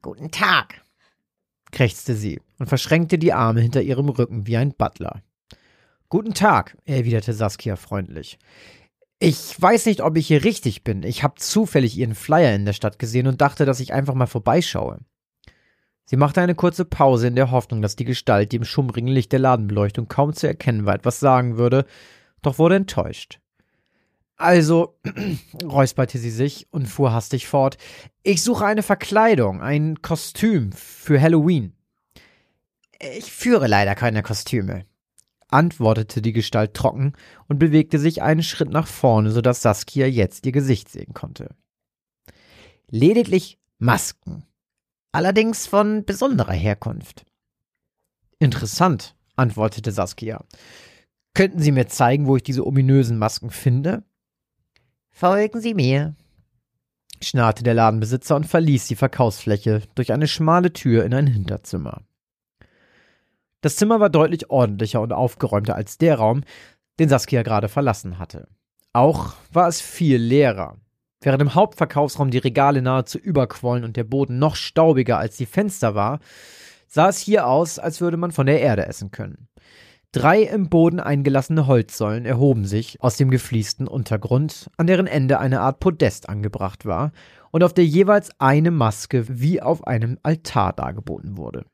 [0.00, 0.82] Guten Tag,
[1.72, 5.22] krächzte sie und verschränkte die Arme hinter ihrem Rücken wie ein Butler.
[6.08, 8.38] Guten Tag, erwiderte Saskia freundlich.
[9.18, 11.02] Ich weiß nicht, ob ich hier richtig bin.
[11.02, 14.26] Ich habe zufällig Ihren Flyer in der Stadt gesehen und dachte, dass ich einfach mal
[14.26, 15.00] vorbeischaue.
[16.04, 19.32] Sie machte eine kurze Pause in der Hoffnung, dass die Gestalt, die im schummrigen Licht
[19.32, 21.86] der Ladenbeleuchtung kaum zu erkennen war, etwas sagen würde,
[22.46, 23.40] doch wurde enttäuscht.
[24.36, 24.98] Also,
[25.62, 27.78] räusperte sie sich und fuhr hastig fort.
[28.22, 31.72] Ich suche eine Verkleidung, ein Kostüm für Halloween.
[32.98, 34.86] Ich führe leider keine Kostüme,
[35.48, 37.12] antwortete die Gestalt trocken
[37.48, 41.54] und bewegte sich einen Schritt nach vorne, so dass Saskia jetzt ihr Gesicht sehen konnte.
[42.88, 44.44] Lediglich Masken,
[45.12, 47.24] allerdings von besonderer Herkunft.
[48.38, 50.44] Interessant, antwortete Saskia.
[51.34, 54.04] Könnten Sie mir zeigen, wo ich diese ominösen Masken finde?
[55.10, 56.14] Folgen Sie mir,
[57.20, 62.02] schnarrte der Ladenbesitzer und verließ die Verkaufsfläche durch eine schmale Tür in ein Hinterzimmer.
[63.60, 66.42] Das Zimmer war deutlich ordentlicher und aufgeräumter als der Raum,
[66.98, 68.46] den Saskia gerade verlassen hatte.
[68.92, 70.76] Auch war es viel leerer.
[71.20, 75.94] Während im Hauptverkaufsraum die Regale nahezu überquollen und der Boden noch staubiger als die Fenster
[75.94, 76.20] war,
[76.86, 79.48] sah es hier aus, als würde man von der Erde essen können.
[80.14, 85.58] Drei im Boden eingelassene Holzsäulen erhoben sich aus dem gefliesten Untergrund, an deren Ende eine
[85.58, 87.10] Art Podest angebracht war
[87.50, 91.66] und auf der jeweils eine Maske wie auf einem Altar dargeboten wurde.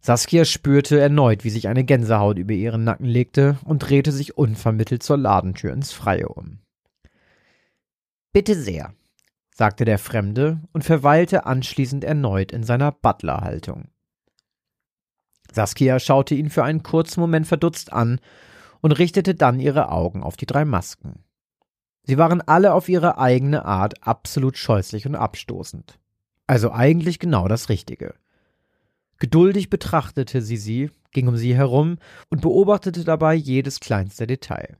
[0.00, 5.04] Saskia spürte erneut, wie sich eine Gänsehaut über ihren Nacken legte und drehte sich unvermittelt
[5.04, 6.58] zur Ladentür ins Freie um.
[8.32, 8.94] Bitte sehr,
[9.54, 13.90] sagte der Fremde und verweilte anschließend erneut in seiner Butlerhaltung.
[15.52, 18.20] Saskia schaute ihn für einen kurzen Moment verdutzt an
[18.80, 21.24] und richtete dann ihre Augen auf die drei Masken.
[22.04, 25.98] Sie waren alle auf ihre eigene Art absolut scheußlich und abstoßend.
[26.46, 28.14] Also eigentlich genau das Richtige.
[29.18, 34.76] Geduldig betrachtete sie sie, ging um sie herum und beobachtete dabei jedes kleinste Detail.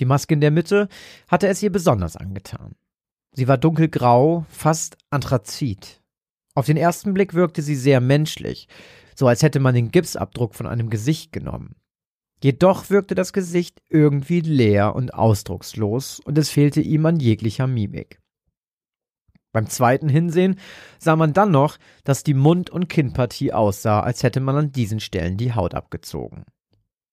[0.00, 0.88] Die Maske in der Mitte
[1.28, 2.76] hatte es ihr besonders angetan.
[3.32, 6.02] Sie war dunkelgrau, fast anthrazit.
[6.54, 8.68] Auf den ersten Blick wirkte sie sehr menschlich,
[9.14, 11.76] so als hätte man den Gipsabdruck von einem Gesicht genommen.
[12.42, 18.20] Jedoch wirkte das Gesicht irgendwie leer und ausdruckslos, und es fehlte ihm an jeglicher Mimik.
[19.52, 20.58] Beim zweiten Hinsehen
[20.98, 24.98] sah man dann noch, dass die Mund- und Kinnpartie aussah, als hätte man an diesen
[24.98, 26.44] Stellen die Haut abgezogen.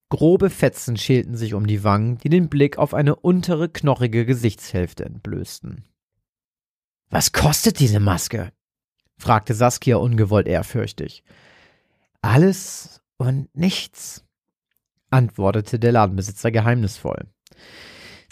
[0.09, 5.05] Grobe Fetzen schälten sich um die Wangen, die den Blick auf eine untere knochige Gesichtshälfte
[5.05, 5.85] entblößten.
[7.09, 8.51] Was kostet diese Maske?
[9.17, 11.23] fragte Saskia ungewollt ehrfürchtig.
[12.21, 14.23] Alles und nichts,
[15.09, 17.27] antwortete der Ladenbesitzer geheimnisvoll.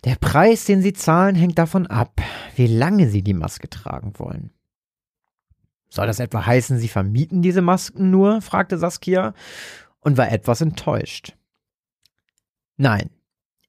[0.06, 2.22] Der Preis, den Sie zahlen, hängt davon ab,
[2.56, 4.52] wie lange Sie die Maske tragen wollen.
[5.90, 8.42] Soll das etwa heißen, Sie vermieten diese Masken nur?
[8.42, 9.34] fragte Saskia
[10.00, 11.36] und war etwas enttäuscht.
[12.78, 13.10] Nein,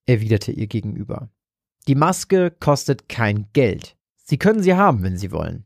[0.07, 1.31] erwiderte ihr gegenüber.
[1.89, 3.97] Die Maske kostet kein Geld.
[4.17, 5.65] Sie können sie haben, wenn Sie wollen.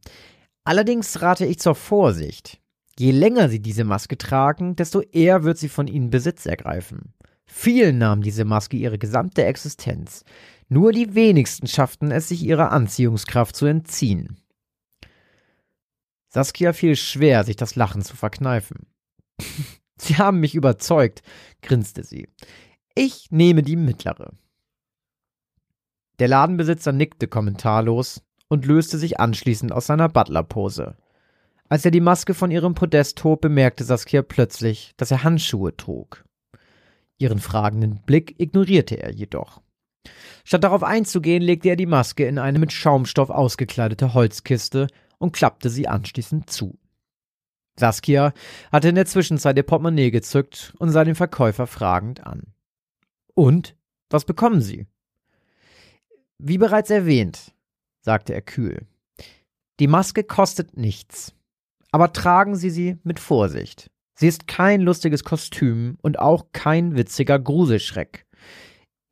[0.64, 2.62] Allerdings rate ich zur Vorsicht.
[2.98, 7.12] Je länger Sie diese Maske tragen, desto eher wird sie von Ihnen Besitz ergreifen.
[7.46, 10.24] Vielen nahm diese Maske ihre gesamte Existenz.
[10.68, 14.40] Nur die wenigsten schafften es, sich ihrer Anziehungskraft zu entziehen.
[16.28, 18.87] Saskia fiel schwer, sich das Lachen zu verkneifen.
[19.96, 21.22] Sie haben mich überzeugt,
[21.62, 22.28] grinste sie.
[22.96, 24.33] Ich nehme die mittlere.
[26.18, 30.96] Der Ladenbesitzer nickte kommentarlos und löste sich anschließend aus seiner Butlerpose.
[31.68, 36.24] Als er die Maske von ihrem Podest hob, bemerkte Saskia plötzlich, dass er Handschuhe trug.
[37.18, 39.62] Ihren fragenden Blick ignorierte er jedoch.
[40.44, 45.70] Statt darauf einzugehen, legte er die Maske in eine mit Schaumstoff ausgekleidete Holzkiste und klappte
[45.70, 46.79] sie anschließend zu.
[47.79, 48.33] Saskia
[48.70, 52.55] hatte in der Zwischenzeit ihr Portemonnaie gezückt und sah den Verkäufer fragend an.
[53.35, 53.77] Und?
[54.11, 54.87] Was bekommen Sie?
[56.38, 57.53] Wie bereits erwähnt,
[58.00, 58.87] sagte er kühl.
[59.81, 61.35] Die Maske kostet nichts.
[61.94, 63.88] Aber tragen Sie sie mit Vorsicht.
[64.18, 68.26] Sie ist kein lustiges Kostüm und auch kein witziger Gruselschreck.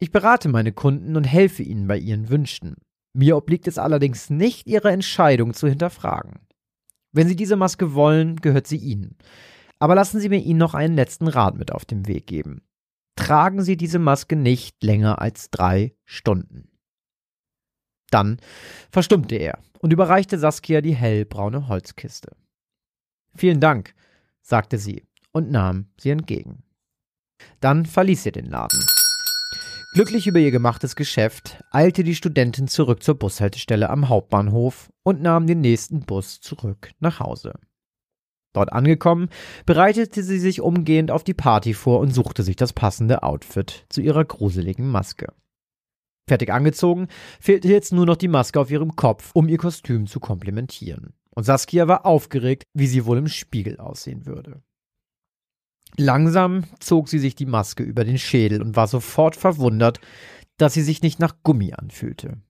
[0.01, 2.75] Ich berate meine Kunden und helfe ihnen bei ihren Wünschen.
[3.15, 6.41] Mir obliegt es allerdings nicht, ihre Entscheidung zu hinterfragen.
[7.13, 9.17] Wenn Sie diese Maske wollen, gehört sie Ihnen.
[9.79, 12.63] Aber lassen Sie mir Ihnen noch einen letzten Rat mit auf den Weg geben.
[13.15, 16.69] Tragen Sie diese Maske nicht länger als drei Stunden.
[18.11, 18.39] Dann
[18.91, 22.42] verstummte er und überreichte Saskia die hellbraune Holzkiste.
[23.35, 23.95] Vielen Dank,
[24.41, 26.63] sagte sie und nahm sie entgegen.
[27.61, 28.81] Dann verließ sie den Laden.
[29.95, 35.47] Glücklich über ihr gemachtes Geschäft eilte die Studentin zurück zur Bushaltestelle am Hauptbahnhof und nahm
[35.47, 37.53] den nächsten Bus zurück nach Hause.
[38.55, 39.29] Dort angekommen,
[39.67, 44.01] bereitete sie sich umgehend auf die Party vor und suchte sich das passende Outfit zu
[44.01, 45.33] ihrer gruseligen Maske.
[46.29, 47.09] Fertig angezogen,
[47.41, 51.15] fehlte jetzt nur noch die Maske auf ihrem Kopf, um ihr Kostüm zu komplementieren.
[51.35, 54.63] Und Saskia war aufgeregt, wie sie wohl im Spiegel aussehen würde.
[55.97, 60.01] Langsam zog sie sich die Maske über den Schädel und war sofort verwundert,
[60.57, 62.41] dass sie sich nicht nach Gummi anfühlte.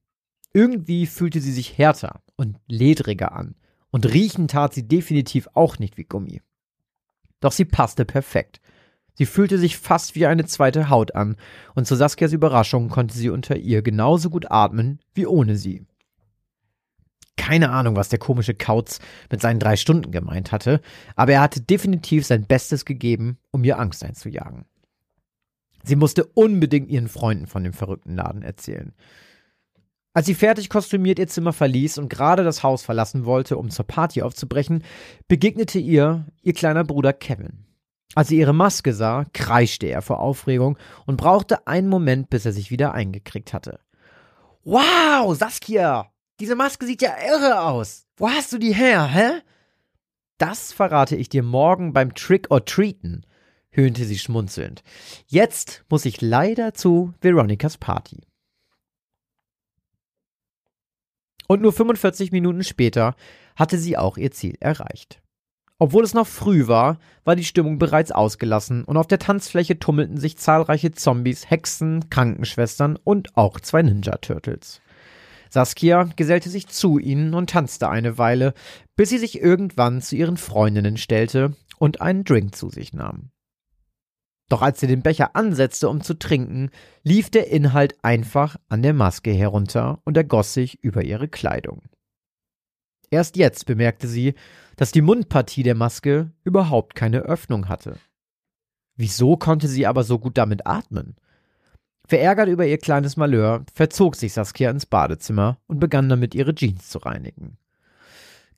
[0.52, 3.54] Irgendwie fühlte sie sich härter und ledriger an,
[3.90, 6.40] und riechen tat sie definitiv auch nicht wie Gummi.
[7.40, 8.60] Doch sie passte perfekt.
[9.14, 11.36] Sie fühlte sich fast wie eine zweite Haut an,
[11.74, 15.84] und zu Saskias Überraschung konnte sie unter ihr genauso gut atmen wie ohne sie.
[17.36, 18.98] Keine Ahnung, was der komische Kauz
[19.30, 20.80] mit seinen drei Stunden gemeint hatte,
[21.16, 24.66] aber er hatte definitiv sein Bestes gegeben, um ihr Angst einzujagen.
[25.82, 28.92] Sie musste unbedingt ihren Freunden von dem verrückten Laden erzählen.
[30.14, 33.86] Als sie fertig kostümiert ihr Zimmer verließ und gerade das Haus verlassen wollte, um zur
[33.86, 34.84] Party aufzubrechen,
[35.26, 37.64] begegnete ihr ihr kleiner Bruder Kevin.
[38.14, 42.52] Als sie ihre Maske sah, kreischte er vor Aufregung und brauchte einen Moment, bis er
[42.52, 43.80] sich wieder eingekriegt hatte.
[44.64, 46.11] Wow, Saskia!
[46.42, 48.08] Diese Maske sieht ja irre aus.
[48.16, 49.42] Wo hast du die her, hä?
[50.38, 53.24] Das verrate ich dir morgen beim Trick or Treaten,
[53.70, 54.82] höhnte sie schmunzelnd.
[55.28, 58.22] Jetzt muss ich leider zu Veronikas Party.
[61.46, 63.14] Und nur 45 Minuten später
[63.54, 65.22] hatte sie auch ihr Ziel erreicht.
[65.78, 70.16] Obwohl es noch früh war, war die Stimmung bereits ausgelassen und auf der Tanzfläche tummelten
[70.16, 74.81] sich zahlreiche Zombies, Hexen, Krankenschwestern und auch zwei Ninja Turtles.
[75.52, 78.54] Saskia gesellte sich zu ihnen und tanzte eine Weile,
[78.96, 83.30] bis sie sich irgendwann zu ihren Freundinnen stellte und einen Drink zu sich nahm.
[84.48, 86.70] Doch als sie den Becher ansetzte, um zu trinken,
[87.02, 91.82] lief der Inhalt einfach an der Maske herunter und ergoss sich über ihre Kleidung.
[93.10, 94.34] Erst jetzt bemerkte sie,
[94.76, 97.98] dass die Mundpartie der Maske überhaupt keine Öffnung hatte.
[98.96, 101.16] Wieso konnte sie aber so gut damit atmen?
[102.06, 106.88] Verärgert über ihr kleines Malheur verzog sich Saskia ins Badezimmer und begann damit ihre Jeans
[106.88, 107.58] zu reinigen.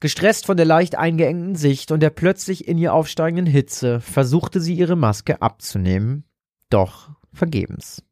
[0.01, 4.75] Gestresst von der leicht eingeengten Sicht und der plötzlich in ihr aufsteigenden Hitze versuchte sie
[4.75, 6.25] ihre Maske abzunehmen,
[6.69, 8.03] doch vergebens.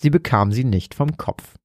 [0.00, 1.56] Sie bekam sie nicht vom Kopf.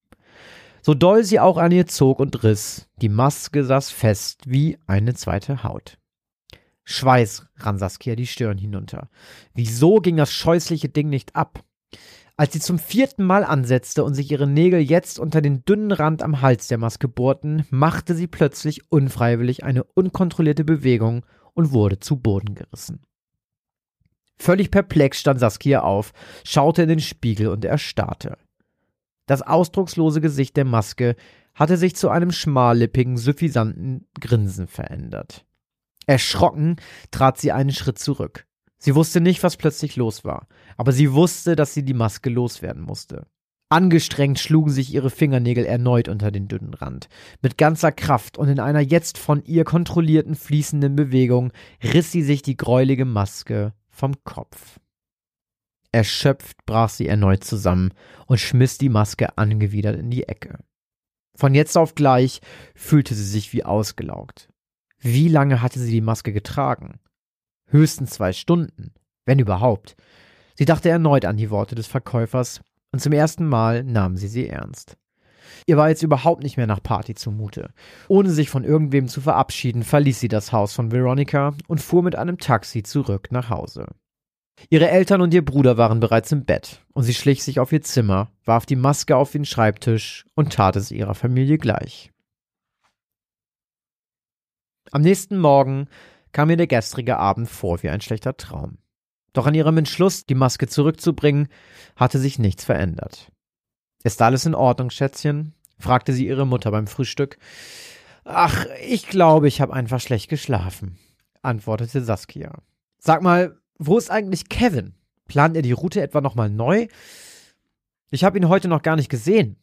[0.82, 5.16] So doll sie auch an ihr zog und riss, die Maske saß fest wie eine
[5.16, 5.98] zweite Haut.
[6.84, 9.10] Schweiß rann Saskia die Stirn hinunter.
[9.54, 11.64] Wieso ging das scheußliche Ding nicht ab?
[12.38, 16.22] Als sie zum vierten Mal ansetzte und sich ihre Nägel jetzt unter den dünnen Rand
[16.22, 22.18] am Hals der Maske bohrten, machte sie plötzlich unfreiwillig eine unkontrollierte Bewegung und wurde zu
[22.18, 23.02] Boden gerissen.
[24.38, 26.12] Völlig perplex stand Saskia auf,
[26.44, 28.38] schaute in den Spiegel und erstarrte.
[29.28, 31.16] Das ausdruckslose Gesicht der Maske
[31.54, 35.46] hatte sich zu einem schmallippigen, suffisanten Grinsen verändert.
[36.06, 36.76] Erschrocken
[37.12, 38.46] trat sie einen Schritt zurück.
[38.78, 40.48] Sie wusste nicht, was plötzlich los war,
[40.78, 43.28] aber sie wusste, dass sie die Maske loswerden musste.
[43.70, 47.10] Angestrengt schlugen sich ihre Fingernägel erneut unter den dünnen Rand.
[47.42, 51.52] Mit ganzer Kraft und in einer jetzt von ihr kontrollierten fließenden Bewegung
[51.84, 54.80] riss sie sich die gräuliche Maske vom Kopf.
[55.92, 57.92] Erschöpft brach sie erneut zusammen
[58.28, 60.60] und schmiss die Maske angewidert in die Ecke.
[61.36, 62.42] Von jetzt auf gleich
[62.76, 64.50] fühlte sie sich wie ausgelaugt.
[65.00, 67.00] Wie lange hatte sie die Maske getragen?
[67.68, 68.94] Höchstens zwei Stunden,
[69.26, 69.96] wenn überhaupt.
[70.56, 72.62] Sie dachte erneut an die Worte des Verkäufers,
[72.92, 74.98] und zum ersten Mal nahm sie sie ernst.
[75.68, 77.72] Ihr war jetzt überhaupt nicht mehr nach Party zumute.
[78.08, 82.16] Ohne sich von irgendwem zu verabschieden, verließ sie das Haus von Veronica und fuhr mit
[82.16, 83.88] einem Taxi zurück nach Hause.
[84.70, 87.82] Ihre Eltern und ihr Bruder waren bereits im Bett, und sie schlich sich auf ihr
[87.82, 92.12] Zimmer, warf die Maske auf den Schreibtisch und tat es ihrer Familie gleich.
[94.92, 95.88] Am nächsten Morgen
[96.36, 98.78] kam mir der gestrige Abend vor wie ein schlechter Traum.
[99.32, 101.48] Doch an ihrem Entschluss, die Maske zurückzubringen,
[101.96, 103.32] hatte sich nichts verändert.
[104.04, 105.54] Ist alles in Ordnung, Schätzchen?
[105.80, 107.38] fragte sie ihre Mutter beim Frühstück.
[108.26, 110.98] Ach, ich glaube, ich habe einfach schlecht geschlafen,
[111.42, 112.52] antwortete Saskia.
[112.98, 114.94] Sag mal, wo ist eigentlich Kevin?
[115.30, 116.88] Plant er die Route etwa nochmal neu?
[118.12, 119.56] Ich habe ihn heute noch gar nicht gesehen.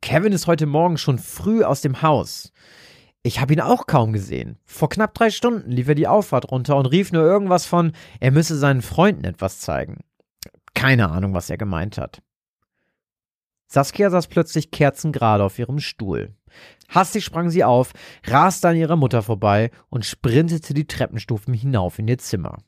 [0.00, 2.52] Kevin ist heute Morgen schon früh aus dem Haus.
[3.24, 4.58] Ich habe ihn auch kaum gesehen.
[4.64, 8.32] Vor knapp drei Stunden lief er die Auffahrt runter und rief nur irgendwas von, er
[8.32, 10.00] müsse seinen Freunden etwas zeigen.
[10.74, 12.22] Keine Ahnung, was er gemeint hat.
[13.68, 16.34] Saskia saß plötzlich kerzengerade auf ihrem Stuhl.
[16.88, 17.92] Hastig sprang sie auf,
[18.24, 22.58] raste an ihrer Mutter vorbei und sprintete die Treppenstufen hinauf in ihr Zimmer.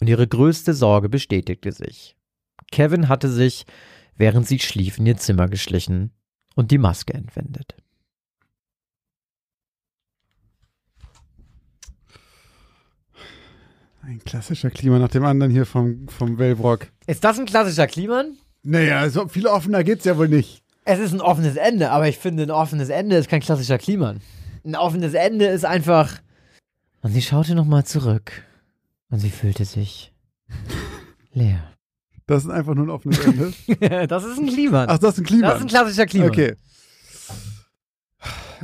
[0.00, 2.16] Und ihre größte Sorge bestätigte sich.
[2.70, 3.64] Kevin hatte sich,
[4.16, 6.12] während sie schlief, in ihr Zimmer geschlichen
[6.54, 7.76] und die Maske entwendet.
[14.08, 16.86] Ein klassischer Klima nach dem anderen hier vom, vom Wellbrock.
[17.06, 18.38] Ist das ein klassischer Kliman?
[18.62, 20.62] Naja, so viel offener geht's ja wohl nicht.
[20.86, 24.22] Es ist ein offenes Ende, aber ich finde, ein offenes Ende ist kein klassischer Kliman.
[24.64, 26.20] Ein offenes Ende ist einfach.
[27.02, 28.32] Und sie schaute nochmal zurück.
[29.10, 30.14] Und sie fühlte sich
[31.34, 31.74] leer.
[32.26, 33.52] Das ist einfach nur ein offenes Ende.
[34.08, 34.88] das ist ein Kliman.
[34.88, 35.48] Ach, das ist ein Klima.
[35.48, 36.30] Das ist ein klassischer Kliman.
[36.30, 36.54] Okay.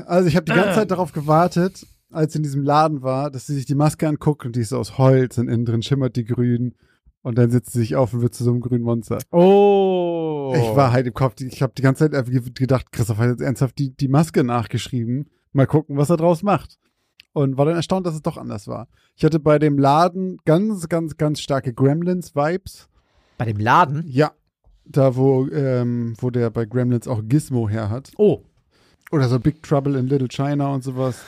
[0.06, 3.46] Also ich habe die ganze Zeit darauf gewartet, als sie in diesem Laden war, dass
[3.46, 6.24] sie sich die Maske anguckt und die ist aus Holz und innen drin schimmert die
[6.24, 6.74] grün
[7.22, 9.18] und dann setzt sie sich auf und wird zu so einem grünen Monster.
[9.30, 10.54] Oh.
[10.56, 13.78] Ich war halt im Kopf, ich habe die ganze Zeit gedacht, Christoph hat jetzt ernsthaft
[13.78, 15.30] die, die Maske nachgeschrieben.
[15.52, 16.78] Mal gucken, was er draus macht.
[17.32, 18.88] Und war dann erstaunt, dass es doch anders war.
[19.16, 22.88] Ich hatte bei dem Laden ganz, ganz, ganz starke Gremlins-Vibes.
[23.38, 24.04] Bei dem Laden?
[24.06, 24.32] Ja.
[24.84, 28.12] Da, wo, ähm, wo der bei Gremlins auch Gizmo her hat.
[28.18, 28.42] Oh.
[29.10, 31.24] Oder so Big Trouble in Little China und sowas.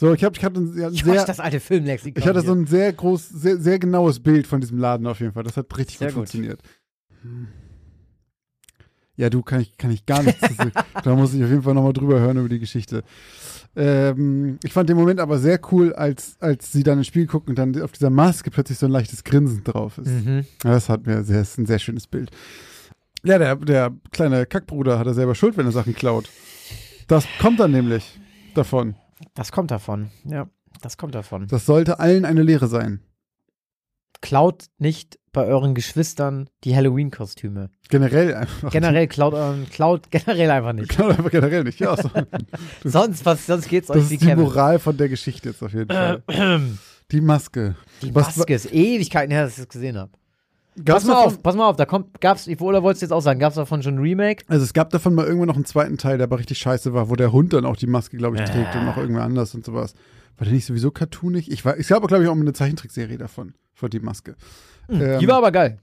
[0.00, 2.22] So, ich, hab, ich hatte ein sehr, Ich sehr das alte Filmlexikon.
[2.22, 2.62] ich hatte so hier.
[2.62, 5.42] ein sehr groß, sehr, sehr genaues Bild von diesem Laden auf jeden Fall.
[5.42, 6.20] Das hat richtig Sehr gut, gut.
[6.30, 6.62] funktioniert.
[7.20, 7.48] Hm.
[9.16, 10.40] Ja, du kann ich, kann ich gar nichts.
[11.04, 13.04] da muss ich auf jeden Fall nochmal drüber hören über die Geschichte.
[13.76, 17.50] Ähm, ich fand den Moment aber sehr cool, als, als sie dann ins Spiel gucken
[17.50, 20.08] und dann auf dieser Maske plötzlich so ein leichtes Grinsen drauf ist.
[20.24, 20.46] Mhm.
[20.64, 22.30] Ja, das hat mir sehr, ist ein sehr schönes Bild.
[23.22, 26.30] Ja, der, der kleine Kackbruder hat er selber Schuld, wenn er Sachen klaut.
[27.06, 28.18] Das kommt dann nämlich
[28.54, 28.94] davon.
[29.34, 30.10] Das kommt davon.
[30.24, 30.48] Ja,
[30.82, 31.46] das kommt davon.
[31.48, 33.00] Das sollte allen eine Lehre sein.
[34.22, 37.70] Klaut nicht bei euren Geschwistern die Halloween-Kostüme.
[37.88, 38.70] Generell einfach.
[38.70, 40.88] Generell klaut euren, klaut generell einfach nicht.
[40.90, 41.80] Klaut einfach generell nicht.
[41.80, 42.10] Ja, so.
[42.84, 44.44] Sonst, was, sonst geht's euch Das ist die Kevin.
[44.44, 46.22] Moral von der Geschichte jetzt auf jeden Fall.
[47.12, 47.74] Die Maske.
[48.02, 50.12] Die Was- Maske ist Ewigkeiten her, dass ich das gesehen habe.
[50.84, 53.12] Gab's Pass mal davon- auf, pass mal auf, da kommt, gab's, oder wolltest du jetzt
[53.12, 54.44] auch sagen, gab's davon schon ein Remake?
[54.48, 57.10] Also es gab davon mal irgendwann noch einen zweiten Teil, der aber richtig scheiße war,
[57.10, 59.64] wo der Hund dann auch die Maske, glaube ich, trägt und noch irgendwer anders und
[59.64, 59.94] sowas.
[60.38, 61.50] War der nicht sowieso cartoonig?
[61.50, 64.36] Ich war, ich habe, glaube ich, auch mal eine Zeichentrickserie davon, von die Maske.
[64.88, 65.78] Ähm, Die war aber geil.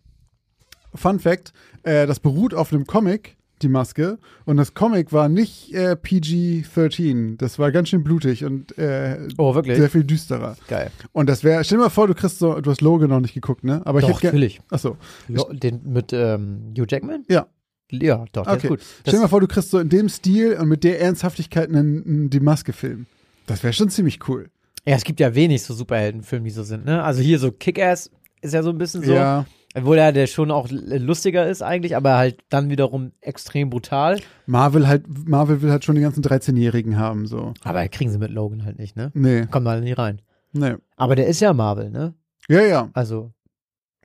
[0.96, 4.18] Fun Fact, äh, das beruht auf einem Comic, die Maske.
[4.46, 7.38] Und das Comic war nicht äh, PG-13.
[7.38, 10.56] Das war ganz schön blutig und äh, Oh, sehr viel düsterer.
[10.68, 10.92] Geil.
[11.14, 13.34] Und das wäre, stell dir mal vor, du kriegst so, du hast Logan noch nicht
[13.34, 13.82] geguckt, ne?
[13.86, 14.36] Aber ich Doch, hätte gerne.
[14.38, 14.62] natürlich.
[14.70, 14.98] Achso.
[15.28, 17.24] Jo, den mit ähm, Hugh Jackman?
[17.30, 17.48] Ja.
[17.90, 18.58] Ja, doch, Okay.
[18.64, 18.82] ist gut.
[19.02, 21.70] Stell dir mal Das, vor, du kriegst so in dem Stil und mit der Ernsthaftigkeit
[21.70, 23.06] einen, einen die Maske-Film.
[23.46, 24.50] Das wäre schon ziemlich cool.
[24.86, 27.02] ja, es gibt ja wenig so Superheldenfilme, die so sind, ne?
[27.02, 29.14] Also hier so Kick-Ass ist ja so ein bisschen so.
[29.14, 29.46] Ja.
[29.78, 34.20] Obwohl er der schon auch lustiger ist eigentlich, aber halt dann wiederum extrem brutal.
[34.48, 37.54] Marvel halt, Marvel will halt schon die ganzen 13-Jährigen haben, so.
[37.64, 39.12] Aber kriegen sie mit Logan halt nicht, ne?
[39.14, 40.22] Nee, Kommt mal nie rein.
[40.52, 40.76] nee.
[40.96, 42.16] Aber der ist ja Marvel, ne?
[42.50, 42.90] Ja, ja.
[42.94, 43.32] Also,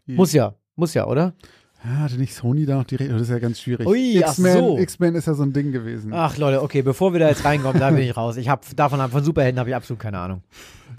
[0.06, 0.54] muss ja.
[0.74, 1.34] Muss ja, oder?
[1.84, 3.12] Ja, hatte nicht Sony da noch die Rechte?
[3.12, 3.86] Das ist ja ganz schwierig.
[3.86, 4.78] Ui, X-Men, so.
[4.78, 6.12] X-Men ist ja so ein Ding gewesen.
[6.14, 8.36] Ach Leute, okay, bevor wir da jetzt reinkommen, da bin ich raus.
[8.36, 10.42] Ich habe davon von Superhelden habe ich absolut keine Ahnung.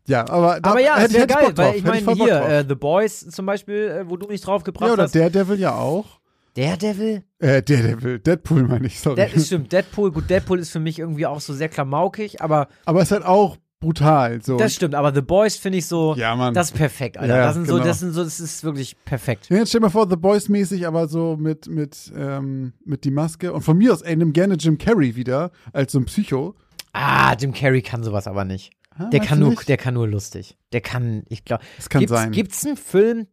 [0.06, 3.30] Ja, aber, da aber ja, hätte wäre geil, weil ich meine hier äh, The Boys
[3.30, 5.16] zum Beispiel, äh, wo du mich drauf gebracht ja, oder hast.
[5.16, 6.20] Daredevil ja auch.
[6.56, 7.24] Daredevil?
[7.40, 9.16] Äh, Daredevil, Deadpool meine ich, sorry.
[9.16, 9.72] Das ist stimmt.
[9.72, 13.24] Deadpool, gut, Deadpool ist für mich irgendwie auch so sehr klamaukig, aber aber es halt
[13.24, 14.58] auch brutal, so.
[14.58, 14.96] das stimmt.
[14.96, 16.54] Aber The Boys finde ich so, ja, Mann.
[16.54, 17.36] das ist perfekt, Alter.
[17.36, 17.86] Ja, das sind so, genau.
[17.86, 19.50] das sind so, das ist wirklich perfekt.
[19.50, 23.04] Ja, jetzt stell dir mal vor, The Boys mäßig, aber so mit, mit, ähm, mit
[23.04, 23.54] die Maske.
[23.54, 26.56] Und von mir aus, ey, nimm gerne Jim Carrey wieder, als so ein Psycho.
[26.94, 28.72] Ah, Jim Carrey kann sowas aber nicht.
[28.98, 29.68] Ah, Der kann nur, nicht?
[29.68, 30.58] der kann nur lustig.
[30.72, 31.64] Der kann, ich glaube.
[31.78, 32.32] Das kann gibt's, sein.
[32.32, 33.28] Gibt's einen Film,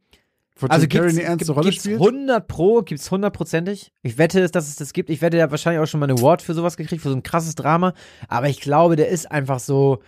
[0.57, 2.01] Wo Also Jim Carrey eine ernste gibt, Rolle gibt's spielt.
[2.01, 3.93] 100 Pro, gibt's hundertprozentig.
[4.03, 5.11] Ich wette, dass es das gibt.
[5.11, 7.15] Ich wette, der hat wahrscheinlich auch schon mal einen Award für sowas gekriegt, für so
[7.15, 7.93] ein krasses Drama.
[8.29, 10.01] Aber ich glaube, der ist einfach so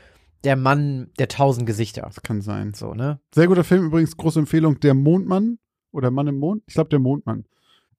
[0.45, 2.03] der Mann der tausend Gesichter.
[2.03, 2.75] Das kann sein.
[2.75, 3.21] So, ne?
[3.35, 5.59] Sehr guter Film, übrigens, große Empfehlung, Der Mondmann
[5.93, 6.63] oder Mann im Mond.
[6.67, 7.45] Ich glaube, Der Mondmann.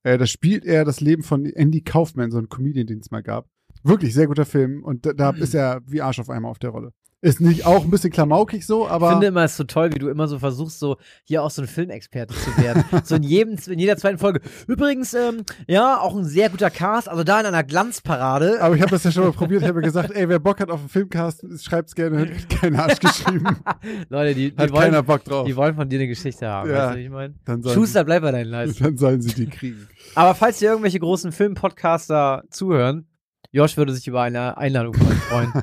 [0.04, 3.24] Äh, da spielt er das Leben von Andy Kaufman, so ein Comedian, den es mal
[3.24, 3.48] gab.
[3.84, 6.72] Wirklich sehr guter Film und da, da ist er wie Arsch auf einmal auf der
[6.72, 6.92] Rolle.
[7.24, 10.00] Ist nicht auch ein bisschen klamaukig so, Ich aber finde immer es so toll, wie
[10.00, 12.84] du immer so versuchst, so hier auch so ein Filmexperte zu werden.
[13.06, 14.42] so in jedem, in jeder zweiten Folge.
[14.68, 18.62] Übrigens, ähm, ja, auch ein sehr guter Cast, also da in einer Glanzparade.
[18.62, 19.62] aber ich habe das ja schon mal probiert.
[19.62, 22.30] Ich habe mir gesagt, ey, wer Bock hat auf einen Filmcast, schreibt's gerne.
[22.30, 23.46] Hat kein Arsch geschrieben.
[24.10, 25.48] Leute, die, die, Hat wollen, keiner Bock drauf.
[25.48, 26.70] die wollen von dir eine Geschichte haben.
[26.70, 26.88] Ja.
[26.88, 27.36] Weißt du, wie ich meine?
[27.74, 28.84] Schuster, bleib bei deinen Leisten.
[28.84, 29.88] dann sollen sie die kriegen.
[30.14, 33.08] Aber falls dir irgendwelche großen Filmpodcaster zuhören,
[33.54, 35.54] Josh würde sich über eine Einladung von euch freuen.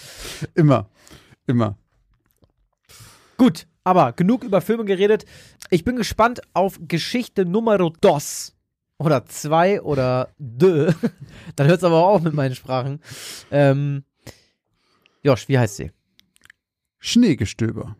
[0.54, 0.88] Immer.
[1.46, 1.76] Immer.
[3.36, 5.24] Gut, aber genug über Filme geredet.
[5.70, 8.54] Ich bin gespannt auf Geschichte Numero dos.
[8.98, 10.94] Oder zwei oder de.
[11.56, 13.00] Dann hört es aber auch auf mit meinen Sprachen.
[13.50, 14.04] Ähm,
[15.24, 15.90] Josh, wie heißt sie?
[16.98, 17.96] Schneegestöber.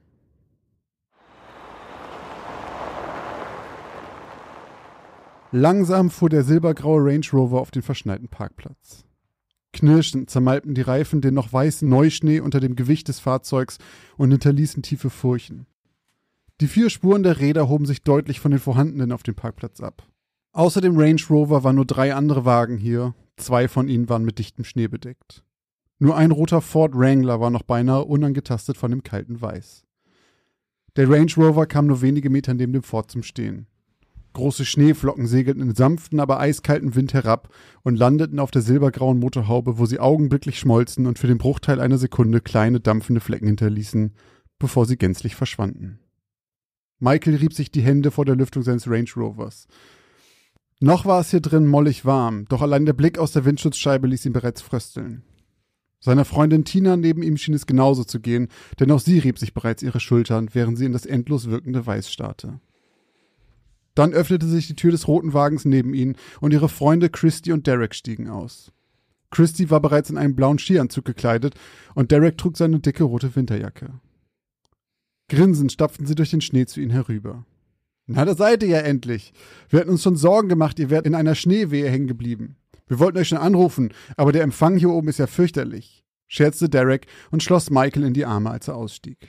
[5.51, 9.05] Langsam fuhr der silbergraue Range Rover auf den verschneiten Parkplatz.
[9.73, 13.79] Knirschend zermalmten die Reifen den noch weißen Neuschnee unter dem Gewicht des Fahrzeugs
[14.17, 15.67] und hinterließen tiefe Furchen.
[16.61, 20.07] Die vier Spuren der Räder hoben sich deutlich von den vorhandenen auf dem Parkplatz ab.
[20.53, 24.39] Außer dem Range Rover waren nur drei andere Wagen hier, zwei von ihnen waren mit
[24.39, 25.43] dichtem Schnee bedeckt.
[25.99, 29.85] Nur ein roter Ford Wrangler war noch beinahe unangetastet von dem kalten Weiß.
[30.97, 33.67] Der Range Rover kam nur wenige Meter neben dem Ford zum Stehen.
[34.33, 37.49] Große Schneeflocken segelten in sanften, aber eiskalten Wind herab
[37.83, 41.99] und landeten auf der silbergrauen Motorhaube, wo sie augenblicklich schmolzen und für den Bruchteil einer
[41.99, 44.15] Sekunde kleine dampfende Flecken hinterließen,
[44.59, 45.99] bevor sie gänzlich verschwanden.
[46.99, 49.67] Michael rieb sich die Hände vor der Lüftung seines Range Rovers.
[50.81, 54.25] Noch war es hier drin mollig warm, doch allein der Blick aus der Windschutzscheibe ließ
[54.27, 55.23] ihn bereits frösteln.
[56.01, 58.49] Seiner Freundin Tina neben ihm schien es genauso zu gehen,
[58.81, 62.11] denn auch sie rieb sich bereits ihre Schultern, während sie in das endlos wirkende Weiß
[62.11, 62.61] starrte.
[63.95, 67.67] Dann öffnete sich die Tür des roten Wagens neben ihnen und ihre Freunde Christy und
[67.67, 68.73] Derek stiegen aus.
[69.31, 71.55] Christy war bereits in einen blauen Skianzug gekleidet
[71.95, 73.95] und Derek trug seine dicke rote Winterjacke.
[75.29, 77.47] Grinsend stapften sie durch den Schnee zu ihnen herüber.
[78.07, 79.33] Na, da seid ihr ja endlich.
[79.71, 82.57] Wir hatten uns schon Sorgen gemacht, ihr wärt in einer Schneewehe hängen geblieben.
[82.87, 87.07] Wir wollten euch schon anrufen, aber der Empfang hier oben ist ja fürchterlich, scherzte Derek
[87.31, 89.29] und schloss Michael in die Arme, als er ausstieg.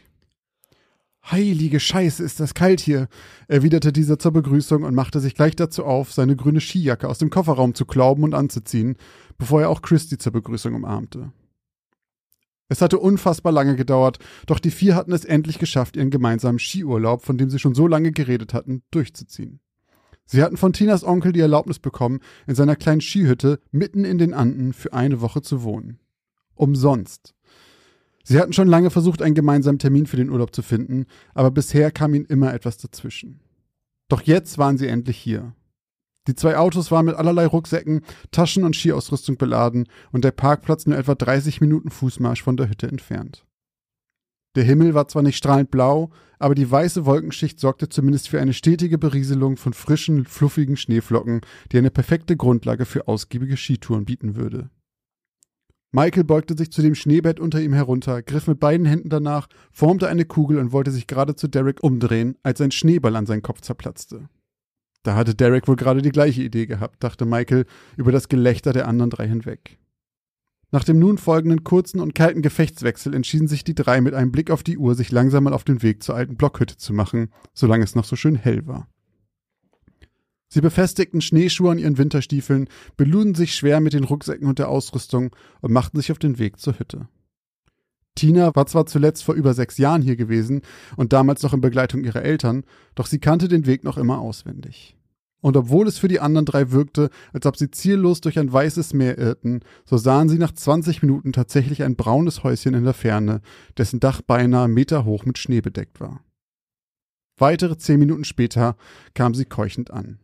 [1.31, 3.07] Heilige Scheiße, ist das kalt hier,
[3.47, 7.29] erwiderte dieser zur Begrüßung und machte sich gleich dazu auf, seine grüne Skijacke aus dem
[7.29, 8.97] Kofferraum zu klauben und anzuziehen,
[9.37, 11.31] bevor er auch Christy zur Begrüßung umarmte.
[12.67, 17.23] Es hatte unfassbar lange gedauert, doch die vier hatten es endlich geschafft, ihren gemeinsamen Skiurlaub,
[17.23, 19.59] von dem sie schon so lange geredet hatten, durchzuziehen.
[20.25, 24.33] Sie hatten von Tinas Onkel die Erlaubnis bekommen, in seiner kleinen Skihütte mitten in den
[24.33, 25.99] Anden für eine Woche zu wohnen.
[26.55, 27.33] Umsonst.
[28.25, 31.91] Sie hatten schon lange versucht, einen gemeinsamen Termin für den Urlaub zu finden, aber bisher
[31.91, 33.41] kam ihnen immer etwas dazwischen.
[34.07, 35.53] Doch jetzt waren sie endlich hier.
[36.27, 38.01] Die zwei Autos waren mit allerlei Rucksäcken,
[38.31, 42.87] Taschen und Skiausrüstung beladen und der Parkplatz nur etwa 30 Minuten Fußmarsch von der Hütte
[42.87, 43.45] entfernt.
[44.55, 48.53] Der Himmel war zwar nicht strahlend blau, aber die weiße Wolkenschicht sorgte zumindest für eine
[48.53, 54.69] stetige Berieselung von frischen, fluffigen Schneeflocken, die eine perfekte Grundlage für ausgiebige Skitouren bieten würde.
[55.95, 60.09] Michael beugte sich zu dem Schneebett unter ihm herunter, griff mit beiden Händen danach, formte
[60.09, 63.61] eine Kugel und wollte sich gerade zu Derek umdrehen, als ein Schneeball an seinen Kopf
[63.61, 64.27] zerplatzte.
[65.03, 68.87] Da hatte Derek wohl gerade die gleiche Idee gehabt, dachte Michael über das Gelächter der
[68.87, 69.77] anderen drei hinweg.
[70.71, 74.49] Nach dem nun folgenden kurzen und kalten Gefechtswechsel entschieden sich die drei mit einem Blick
[74.49, 77.83] auf die Uhr, sich langsam mal auf den Weg zur alten Blockhütte zu machen, solange
[77.83, 78.87] es noch so schön hell war.
[80.53, 85.35] Sie befestigten Schneeschuhe an ihren Winterstiefeln, beluden sich schwer mit den Rucksäcken und der Ausrüstung
[85.61, 87.07] und machten sich auf den Weg zur Hütte.
[88.13, 90.61] Tina war zwar zuletzt vor über sechs Jahren hier gewesen
[90.95, 94.95] und damals noch in Begleitung ihrer Eltern, doch sie kannte den Weg noch immer auswendig.
[95.41, 98.93] Und obwohl es für die anderen drei wirkte, als ob sie ziellos durch ein weißes
[98.93, 103.41] Meer irrten, so sahen sie nach 20 Minuten tatsächlich ein braunes Häuschen in der Ferne,
[103.75, 106.23] dessen Dach beinahe Meter hoch mit Schnee bedeckt war.
[107.39, 108.77] Weitere zehn Minuten später
[109.15, 110.19] kam sie keuchend an.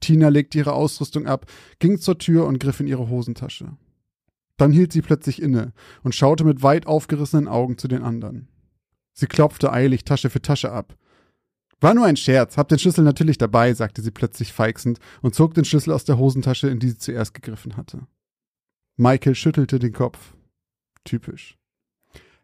[0.00, 1.46] Tina legte ihre Ausrüstung ab,
[1.78, 3.76] ging zur Tür und griff in ihre Hosentasche.
[4.56, 5.72] Dann hielt sie plötzlich inne
[6.02, 8.48] und schaute mit weit aufgerissenen Augen zu den anderen.
[9.12, 10.96] Sie klopfte eilig Tasche für Tasche ab.
[11.80, 15.54] War nur ein Scherz, hab den Schlüssel natürlich dabei, sagte sie plötzlich feixend und zog
[15.54, 18.06] den Schlüssel aus der Hosentasche, in die sie zuerst gegriffen hatte.
[18.96, 20.34] Michael schüttelte den Kopf.
[21.04, 21.56] Typisch.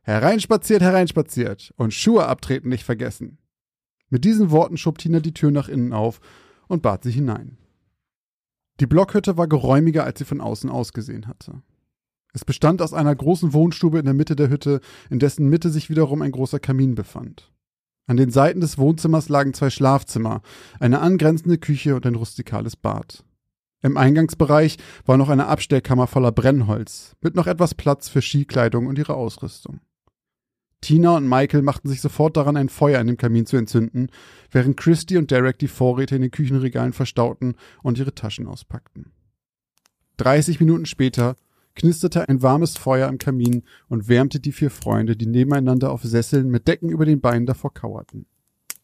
[0.00, 3.38] Hereinspaziert, hereinspaziert und Schuhe abtreten nicht vergessen.
[4.08, 6.20] Mit diesen Worten schob Tina die Tür nach innen auf
[6.68, 7.56] und bat sie hinein.
[8.80, 11.62] Die Blockhütte war geräumiger, als sie von außen ausgesehen hatte.
[12.34, 15.88] Es bestand aus einer großen Wohnstube in der Mitte der Hütte, in dessen Mitte sich
[15.88, 17.50] wiederum ein großer Kamin befand.
[18.06, 20.42] An den Seiten des Wohnzimmers lagen zwei Schlafzimmer,
[20.78, 23.24] eine angrenzende Küche und ein rustikales Bad.
[23.82, 28.98] Im Eingangsbereich war noch eine Abstellkammer voller Brennholz, mit noch etwas Platz für Skikleidung und
[28.98, 29.80] ihre Ausrüstung.
[30.86, 34.08] Tina und Michael machten sich sofort daran, ein Feuer in dem Kamin zu entzünden,
[34.52, 39.10] während Christy und Derek die Vorräte in den Küchenregalen verstauten und ihre Taschen auspackten.
[40.18, 41.34] 30 Minuten später
[41.74, 46.50] knisterte ein warmes Feuer im Kamin und wärmte die vier Freunde, die nebeneinander auf Sesseln
[46.50, 48.26] mit Decken über den Beinen davor kauerten.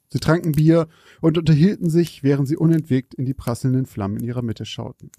[0.09, 0.89] Sie tranken Bier
[1.21, 5.13] und unterhielten sich, während sie unentwegt in die prasselnden Flammen in ihrer Mitte schauten.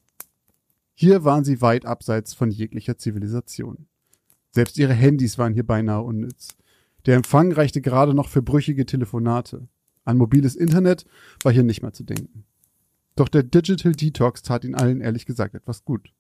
[0.96, 3.88] Hier waren sie weit abseits von jeglicher Zivilisation.
[4.52, 6.58] Selbst ihre Handys waren hier beinahe unnütz.
[7.06, 9.68] Der Empfang reichte gerade noch für brüchige Telefonate.
[10.06, 11.06] An mobiles Internet
[11.44, 12.46] war hier nicht mehr zu denken.
[13.16, 16.14] Doch der Digital Detox tat ihnen allen ehrlich gesagt etwas gut.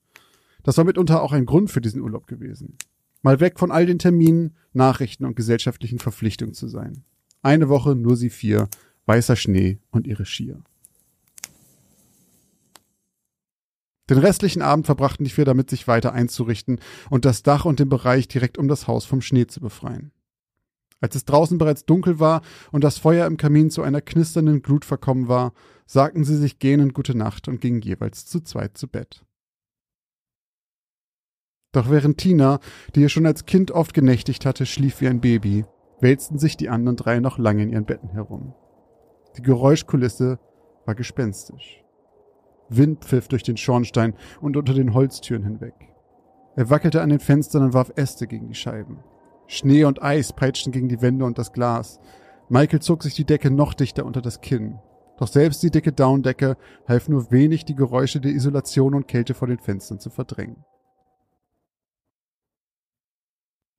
[0.63, 2.77] Das war mitunter auch ein Grund für diesen Urlaub gewesen.
[3.21, 7.03] Mal weg von all den Terminen, Nachrichten und gesellschaftlichen Verpflichtungen zu sein.
[7.41, 8.69] Eine Woche nur sie vier,
[9.05, 10.63] weißer Schnee und ihre Skier.
[14.09, 16.79] Den restlichen Abend verbrachten die vier damit, sich weiter einzurichten
[17.09, 20.11] und das Dach und den Bereich direkt um das Haus vom Schnee zu befreien.
[21.03, 22.41] Als es draußen bereits dunkel war
[22.71, 25.51] und das Feuer im Kamin zu einer knisternden Glut verkommen war,
[25.85, 29.25] sagten sie sich gähnend gute Nacht und gingen jeweils zu zweit zu Bett.
[31.73, 32.59] Doch während Tina,
[32.95, 35.65] die ihr schon als Kind oft genächtigt hatte, schlief wie ein Baby,
[35.99, 38.55] wälzten sich die anderen drei noch lange in ihren Betten herum.
[39.35, 40.39] Die Geräuschkulisse
[40.85, 41.83] war gespenstisch.
[42.69, 45.75] Wind pfiff durch den Schornstein und unter den Holztüren hinweg.
[46.55, 49.03] Er wackelte an den Fenstern und warf Äste gegen die Scheiben.
[49.53, 51.99] Schnee und Eis peitschten gegen die Wände und das Glas.
[52.49, 54.79] Michael zog sich die Decke noch dichter unter das Kinn.
[55.17, 59.47] Doch selbst die dicke Downdecke half nur wenig, die Geräusche der Isolation und Kälte vor
[59.47, 60.65] den Fenstern zu verdrängen.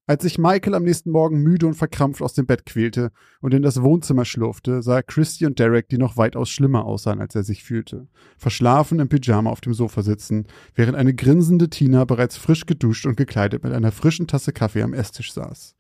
[0.06, 3.62] Als sich Michael am nächsten Morgen müde und verkrampft aus dem Bett quälte und in
[3.62, 7.42] das Wohnzimmer schlurfte, sah er Christy und Derek, die noch weitaus schlimmer aussahen, als er
[7.42, 12.66] sich fühlte, verschlafen im Pyjama auf dem Sofa sitzen, während eine grinsende Tina bereits frisch
[12.66, 15.74] geduscht und gekleidet mit einer frischen Tasse Kaffee am Esstisch saß.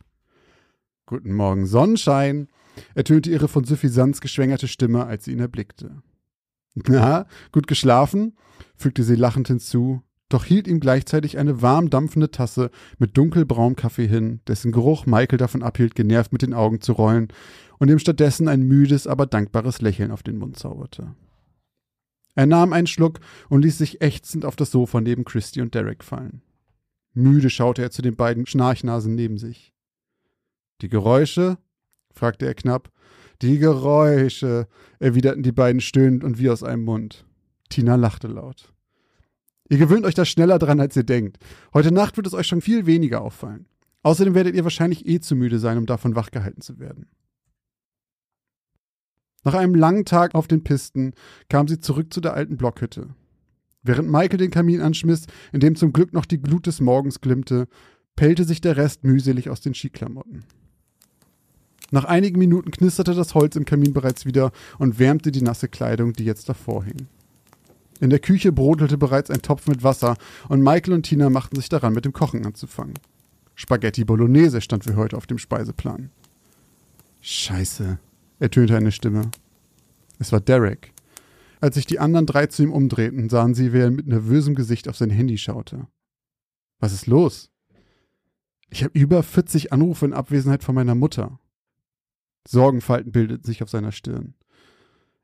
[1.04, 2.48] Guten Morgen, Sonnenschein,
[2.94, 6.02] ertönte ihre von Suffisanz geschwängerte Stimme, als sie ihn erblickte.
[6.74, 8.38] Na, gut geschlafen?
[8.74, 14.06] fügte sie lachend hinzu, doch hielt ihm gleichzeitig eine warm dampfende Tasse mit dunkelbraunem Kaffee
[14.06, 17.28] hin, dessen Geruch Michael davon abhielt, genervt mit den Augen zu rollen
[17.78, 21.14] und ihm stattdessen ein müdes, aber dankbares Lächeln auf den Mund zauberte.
[22.34, 26.02] Er nahm einen Schluck und ließ sich ächzend auf das Sofa neben Christy und Derek
[26.02, 26.42] fallen.
[27.12, 29.72] Müde schaute er zu den beiden Schnarchnasen neben sich.
[30.80, 31.58] Die Geräusche?
[32.10, 32.90] fragte er knapp.
[33.40, 34.68] Die Geräusche,
[34.98, 37.24] erwiderten die beiden stöhnend und wie aus einem Mund.
[37.68, 38.73] Tina lachte laut.
[39.68, 41.38] Ihr gewöhnt euch da schneller dran, als ihr denkt.
[41.72, 43.66] Heute Nacht wird es euch schon viel weniger auffallen.
[44.02, 47.06] Außerdem werdet ihr wahrscheinlich eh zu müde sein, um davon wachgehalten zu werden.
[49.44, 51.12] Nach einem langen Tag auf den Pisten
[51.48, 53.08] kam sie zurück zu der alten Blockhütte.
[53.82, 57.68] Während Michael den Kamin anschmiss, in dem zum Glück noch die Glut des Morgens glimmte,
[58.16, 60.44] pellte sich der Rest mühselig aus den Skiklamotten.
[61.90, 66.14] Nach einigen Minuten knisterte das Holz im Kamin bereits wieder und wärmte die nasse Kleidung,
[66.14, 67.08] die jetzt davor hing.
[68.00, 70.16] In der Küche brodelte bereits ein Topf mit Wasser
[70.48, 72.94] und Michael und Tina machten sich daran, mit dem Kochen anzufangen.
[73.54, 76.10] Spaghetti Bolognese stand für heute auf dem Speiseplan.
[77.20, 77.98] Scheiße,
[78.40, 79.30] ertönte eine Stimme.
[80.18, 80.92] Es war Derek.
[81.60, 84.88] Als sich die anderen drei zu ihm umdrehten, sahen sie, wie er mit nervösem Gesicht
[84.88, 85.86] auf sein Handy schaute.
[86.80, 87.50] Was ist los?
[88.68, 91.38] Ich habe über 40 Anrufe in Abwesenheit von meiner Mutter.
[92.46, 94.34] Sorgenfalten bildeten sich auf seiner Stirn.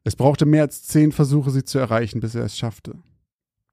[0.04, 2.94] Es brauchte mehr als zehn Versuche, sie zu erreichen, bis er es schaffte.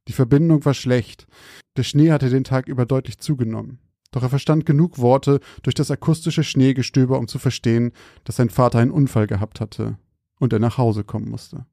[0.08, 1.28] Die Verbindung war schlecht.
[1.76, 3.80] Der Schnee hatte den Tag über deutlich zugenommen.
[4.12, 7.92] Doch er verstand genug Worte durch das akustische Schneegestöber, um zu verstehen,
[8.24, 9.98] dass sein Vater einen Unfall gehabt hatte
[10.40, 11.66] und er nach Hause kommen musste.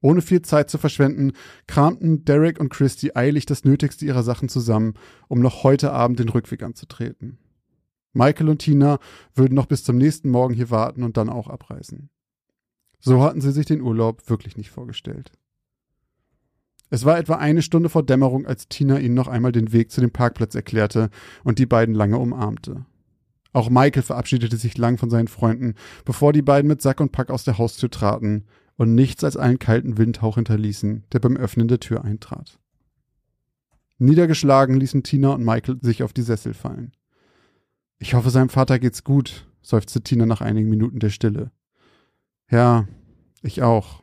[0.00, 1.32] Ohne viel Zeit zu verschwenden,
[1.68, 4.94] kramten Derek und Christy eilig das Nötigste ihrer Sachen zusammen,
[5.28, 7.38] um noch heute Abend den Rückweg anzutreten.
[8.12, 8.98] Michael und Tina
[9.34, 12.10] würden noch bis zum nächsten Morgen hier warten und dann auch abreisen.
[13.04, 15.32] So hatten sie sich den Urlaub wirklich nicht vorgestellt.
[16.88, 20.00] Es war etwa eine Stunde vor Dämmerung, als Tina ihnen noch einmal den Weg zu
[20.00, 21.10] dem Parkplatz erklärte
[21.42, 22.86] und die beiden lange umarmte.
[23.52, 25.74] Auch Michael verabschiedete sich lang von seinen Freunden,
[26.04, 28.44] bevor die beiden mit Sack und Pack aus der Haustür traten
[28.76, 32.60] und nichts als einen kalten Windhauch hinterließen, der beim Öffnen der Tür eintrat.
[33.98, 36.92] Niedergeschlagen ließen Tina und Michael sich auf die Sessel fallen.
[37.98, 41.50] Ich hoffe, seinem Vater geht's gut, seufzte Tina nach einigen Minuten der Stille.
[42.52, 42.86] Ja,
[43.40, 44.02] ich auch.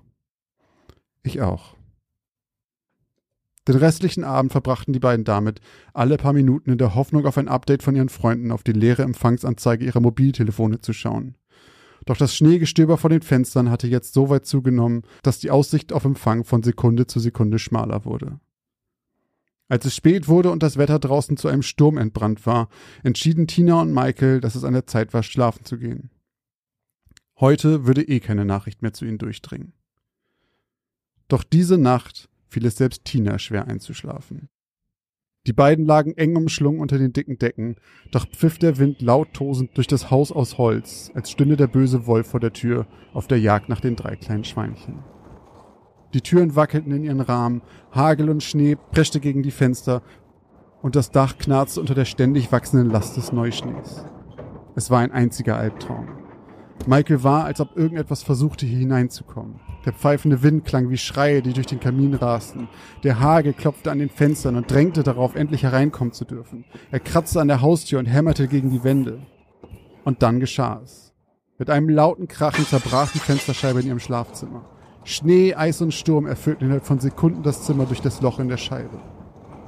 [1.22, 1.76] Ich auch.
[3.68, 5.62] Den restlichen Abend verbrachten die beiden damit,
[5.94, 9.04] alle paar Minuten in der Hoffnung auf ein Update von ihren Freunden auf die leere
[9.04, 11.36] Empfangsanzeige ihrer Mobiltelefone zu schauen.
[12.06, 16.04] Doch das Schneegestöber vor den Fenstern hatte jetzt so weit zugenommen, dass die Aussicht auf
[16.04, 18.40] Empfang von Sekunde zu Sekunde schmaler wurde.
[19.68, 22.70] Als es spät wurde und das Wetter draußen zu einem Sturm entbrannt war,
[23.04, 26.10] entschieden Tina und Michael, dass es an der Zeit war, schlafen zu gehen.
[27.40, 29.72] Heute würde eh keine Nachricht mehr zu ihnen durchdringen.
[31.30, 34.50] Doch diese Nacht fiel es selbst Tina schwer einzuschlafen.
[35.48, 37.78] Die beiden lagen eng umschlungen unter den dicken Decken,
[38.12, 42.06] doch pfiff der Wind laut tosend durch das Haus aus Holz, als stünde der böse
[42.08, 45.00] Wolf vor der Tür auf der Jagd nach den drei kleinen Schweinchen.
[46.14, 47.62] Die Türen wackelten in ihren Rahmen,
[47.92, 50.02] Hagel und Schnee preschte gegen die Fenster
[50.82, 54.04] und das Dach knarzte unter der ständig wachsenden Last des Neuschnees.
[54.76, 56.19] Es war ein einziger Albtraum.
[56.88, 59.60] Michael war, als ob irgendetwas versuchte, hier hineinzukommen.
[59.86, 62.68] Der pfeifende Wind klang wie Schreie, die durch den Kamin rasten.
[63.04, 66.66] Der Hagel klopfte an den Fenstern und drängte darauf, endlich hereinkommen zu dürfen.
[66.92, 69.20] Er kratzte an der Haustür und hämmerte gegen die Wände.
[70.04, 71.14] Und dann geschah es.
[71.58, 74.66] Mit einem lauten Krachen zerbrach die Fensterscheibe in ihrem Schlafzimmer.
[75.04, 78.58] Schnee, Eis und Sturm erfüllten innerhalb von Sekunden das Zimmer durch das Loch in der
[78.58, 79.00] Scheibe.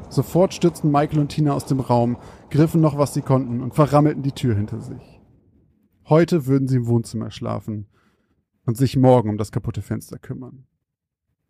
[0.09, 2.17] Sofort stürzten Michael und Tina aus dem Raum,
[2.49, 5.20] griffen noch, was sie konnten und verrammelten die Tür hinter sich.
[6.11, 7.87] Heute würden sie im Wohnzimmer schlafen
[8.65, 10.65] und sich morgen um das kaputte Fenster kümmern.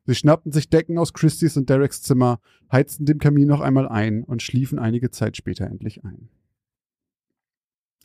[0.05, 2.39] Sie schnappten sich Decken aus Christys und Dereks Zimmer,
[2.71, 6.29] heizten den Kamin noch einmal ein und schliefen einige Zeit später endlich ein.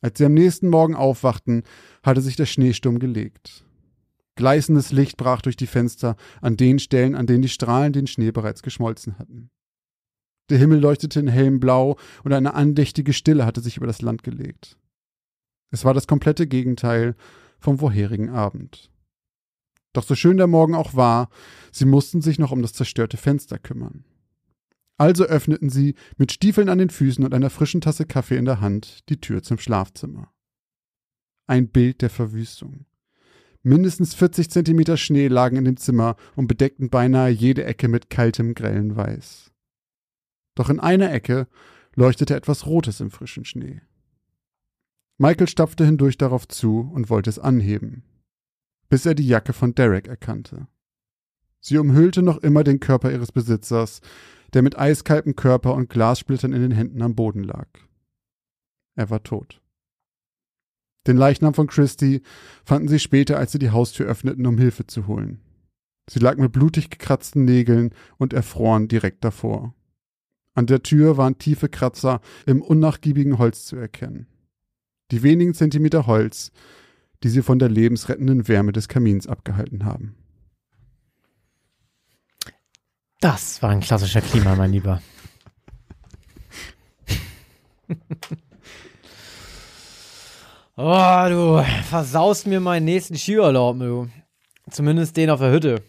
[0.01, 1.63] Als sie am nächsten Morgen aufwachten,
[2.03, 3.67] hatte sich der Schneesturm gelegt.
[4.37, 8.31] Gleißendes Licht brach durch die Fenster an den Stellen, an denen die Strahlen den Schnee
[8.31, 9.51] bereits geschmolzen hatten.
[10.49, 14.23] Der Himmel leuchtete in hellem Blau und eine andächtige Stille hatte sich über das Land
[14.23, 14.79] gelegt.
[15.71, 17.15] Es war das komplette Gegenteil
[17.59, 18.91] vom vorherigen Abend.
[19.93, 21.31] Doch so schön der Morgen auch war,
[21.73, 24.05] sie mussten sich noch um das zerstörte Fenster kümmern.
[24.99, 28.61] Also öffneten sie mit Stiefeln an den Füßen und einer frischen Tasse Kaffee in der
[28.61, 30.33] Hand die Tür zum Schlafzimmer.
[31.47, 32.87] Ein Bild der Verwüstung.
[33.63, 38.55] Mindestens 40 Zentimeter Schnee lagen in dem Zimmer und bedeckten beinahe jede Ecke mit kaltem,
[38.55, 39.51] grellen Weiß.
[40.55, 41.49] Doch in einer Ecke
[41.95, 43.81] leuchtete etwas Rotes im frischen Schnee.
[45.19, 48.03] Michael stapfte hindurch darauf zu und wollte es anheben,
[48.89, 50.69] bis er die Jacke von Derek erkannte.
[51.61, 54.01] Sie umhüllte noch immer den Körper ihres Besitzers,
[54.53, 57.69] der mit eiskaltem Körper und Glassplittern in den Händen am Boden lag.
[58.95, 59.61] Er war tot.
[61.07, 62.23] Den Leichnam von Christy
[62.65, 65.41] fanden sie später, als sie die Haustür öffneten, um Hilfe zu holen.
[66.09, 69.75] Sie lag mit blutig gekratzten Nägeln und erfroren direkt davor.
[70.55, 74.27] An der Tür waren tiefe Kratzer im unnachgiebigen Holz zu erkennen.
[75.11, 76.51] Die wenigen Zentimeter Holz,
[77.23, 80.17] die sie von der lebensrettenden Wärme des Kamins abgehalten haben.
[83.21, 85.01] Das war ein klassischer Klima, mein Lieber.
[90.79, 94.11] Oh, du versaust mir meinen nächsten Skiurlaub, du.
[94.71, 95.83] Zumindest den auf der Hütte.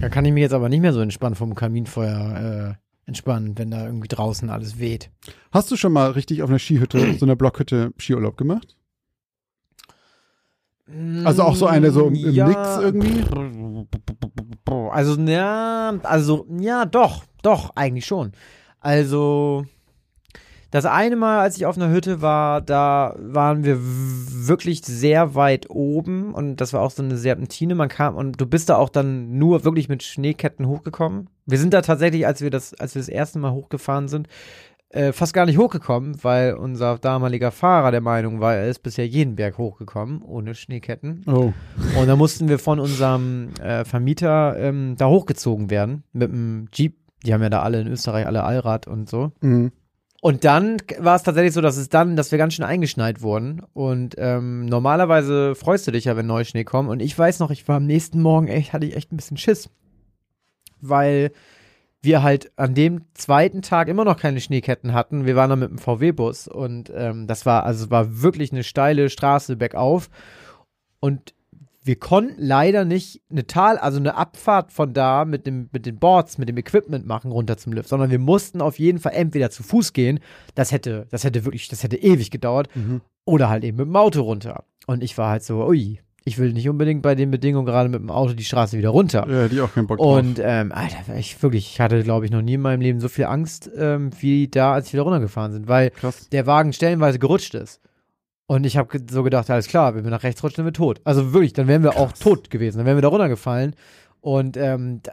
[0.00, 3.70] Da kann ich mich jetzt aber nicht mehr so entspannen vom Kaminfeuer äh, entspannen, wenn
[3.70, 5.10] da irgendwie draußen alles weht.
[5.52, 8.76] Hast du schon mal richtig auf einer Skihütte, so einer Blockhütte, Skiurlaub gemacht?
[11.24, 12.46] Also auch so eine so im, im Ja.
[12.46, 13.24] Nix irgendwie?
[14.90, 18.32] Also, ja, also, ja, doch, doch, eigentlich schon.
[18.80, 19.64] Also,
[20.74, 25.70] das eine Mal, als ich auf einer Hütte war, da waren wir wirklich sehr weit
[25.70, 27.76] oben und das war auch so eine Serpentine.
[27.76, 31.30] Man kam und du bist da auch dann nur wirklich mit Schneeketten hochgekommen.
[31.46, 34.26] Wir sind da tatsächlich, als wir das, als wir das erste Mal hochgefahren sind,
[34.88, 39.06] äh, fast gar nicht hochgekommen, weil unser damaliger Fahrer der Meinung war, er ist bisher
[39.06, 41.22] jeden Berg hochgekommen, ohne Schneeketten.
[41.28, 41.52] Oh.
[41.96, 46.96] Und da mussten wir von unserem äh, Vermieter ähm, da hochgezogen werden mit dem Jeep.
[47.24, 49.30] Die haben ja da alle in Österreich alle Allrad und so.
[49.40, 49.70] Mhm.
[50.24, 53.60] Und dann war es tatsächlich so, dass es dann, dass wir ganz schön eingeschneit wurden.
[53.74, 56.88] Und ähm, normalerweise freust du dich ja, wenn Neuschnee kommt.
[56.88, 59.36] Und ich weiß noch, ich war am nächsten Morgen echt, hatte ich echt ein bisschen
[59.36, 59.68] Schiss.
[60.80, 61.30] Weil
[62.00, 65.26] wir halt an dem zweiten Tag immer noch keine Schneeketten hatten.
[65.26, 69.10] Wir waren da mit dem VW-Bus und ähm, das war, also war wirklich eine steile
[69.10, 70.08] Straße bergauf.
[71.00, 71.34] Und
[71.86, 75.98] wir konnten leider nicht eine Tal, also eine Abfahrt von da mit dem, mit den
[75.98, 79.50] Boards, mit dem Equipment machen runter zum Lift, sondern wir mussten auf jeden Fall entweder
[79.50, 80.20] zu Fuß gehen,
[80.54, 83.02] das hätte, das hätte wirklich, das hätte ewig gedauert, Mhm.
[83.26, 84.64] oder halt eben mit dem Auto runter.
[84.86, 88.00] Und ich war halt so, ui, ich will nicht unbedingt bei den Bedingungen gerade mit
[88.00, 89.26] dem Auto die Straße wieder runter.
[89.28, 90.18] Ja, die auch keinen Bock drauf.
[90.18, 93.08] Und ähm, Alter, ich wirklich, ich hatte, glaube ich, noch nie in meinem Leben so
[93.08, 96.30] viel Angst ähm, wie da, als wir wieder runtergefahren sind, weil Krass.
[96.30, 97.80] der Wagen stellenweise gerutscht ist.
[98.46, 101.00] Und ich habe so gedacht, alles klar, wenn wir nach rechts rutschen, sind wir tot.
[101.04, 103.74] Also wirklich, dann wären wir auch tot gewesen, dann wären wir da runtergefallen.
[104.20, 105.12] Und ähm, da,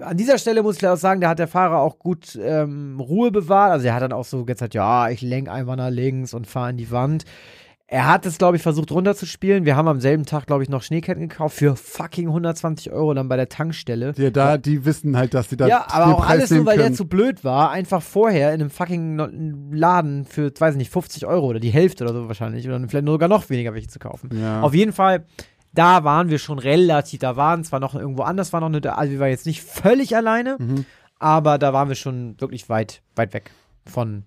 [0.00, 3.30] an dieser Stelle muss ich auch sagen, da hat der Fahrer auch gut ähm, Ruhe
[3.30, 3.72] bewahrt.
[3.72, 6.70] Also er hat dann auch so gesagt, ja, ich lenk einfach nach links und fahre
[6.70, 7.24] in die Wand.
[7.94, 9.64] Er hat es, glaube ich, versucht runterzuspielen.
[9.64, 13.28] Wir haben am selben Tag, glaube ich, noch Schneeketten gekauft für fucking 120 Euro dann
[13.28, 14.14] bei der Tankstelle.
[14.16, 16.76] Ja, da, die wissen halt, dass sie da Ja, aber auch Preis alles nur, weil
[16.76, 21.24] der zu blöd war, einfach vorher in einem fucking Laden für, weiß ich nicht, 50
[21.26, 24.28] Euro oder die Hälfte oder so wahrscheinlich oder vielleicht sogar noch weniger welche zu kaufen.
[24.42, 24.62] Ja.
[24.62, 25.26] Auf jeden Fall,
[25.72, 29.12] da waren wir schon relativ, da waren zwar noch irgendwo anders, war noch eine, also
[29.12, 30.84] wir waren jetzt nicht völlig alleine, Mhm.
[31.20, 33.52] aber da waren wir schon wirklich weit, weit weg
[33.86, 34.24] von,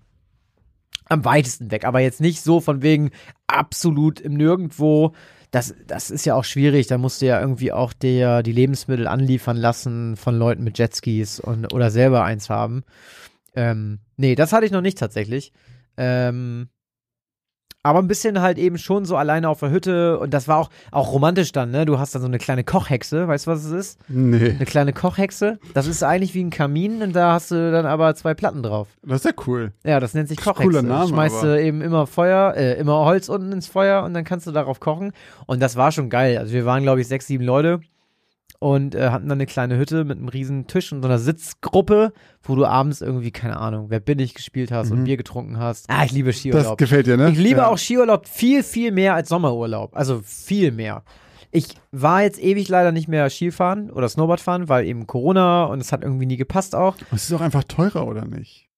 [1.08, 3.10] am weitesten weg, aber jetzt nicht so von wegen
[3.46, 5.14] absolut im Nirgendwo.
[5.50, 9.06] Das, das ist ja auch schwierig, da musst du ja irgendwie auch der, die Lebensmittel
[9.08, 12.84] anliefern lassen von Leuten mit Jetskis und, oder selber eins haben.
[13.56, 15.52] Ähm, nee, das hatte ich noch nicht tatsächlich.
[15.96, 16.68] Ähm,
[17.82, 20.70] aber ein bisschen halt eben schon so alleine auf der Hütte und das war auch,
[20.90, 21.86] auch romantisch dann, ne?
[21.86, 23.98] Du hast dann so eine kleine Kochhexe, weißt du, was es ist?
[24.08, 25.58] Nee, Eine kleine Kochhexe.
[25.74, 28.88] Das ist eigentlich wie ein Kamin und da hast du dann aber zwei Platten drauf.
[29.02, 29.72] das ist ja cool.
[29.84, 30.64] Ja, das nennt sich Das Kochhexe.
[30.68, 34.24] cooler Name, Schmeißt du eben immer Feuer, äh, immer Holz unten ins Feuer und dann
[34.24, 35.12] kannst du darauf kochen.
[35.46, 36.36] Und das war schon geil.
[36.38, 37.80] Also wir waren, glaube ich, sechs, sieben Leute
[38.60, 42.12] und äh, hatten dann eine kleine Hütte mit einem riesen Tisch und so einer Sitzgruppe,
[42.42, 45.04] wo du abends irgendwie, keine Ahnung, wer bin ich gespielt hast und Mhm.
[45.04, 45.88] Bier getrunken hast.
[45.88, 46.78] Ah, ich liebe Das Skiurlaub.
[46.78, 47.30] gefällt dir, ne?
[47.30, 47.68] Ich liebe ja.
[47.68, 49.96] auch Skiurlaub viel, viel mehr als Sommerurlaub.
[49.96, 51.04] Also viel mehr.
[51.50, 55.80] Ich war jetzt ewig leider nicht mehr Skifahren oder Snowboard fahren, weil eben Corona und
[55.80, 56.96] es hat irgendwie nie gepasst auch.
[57.12, 58.68] Es ist auch einfach teurer, oder nicht?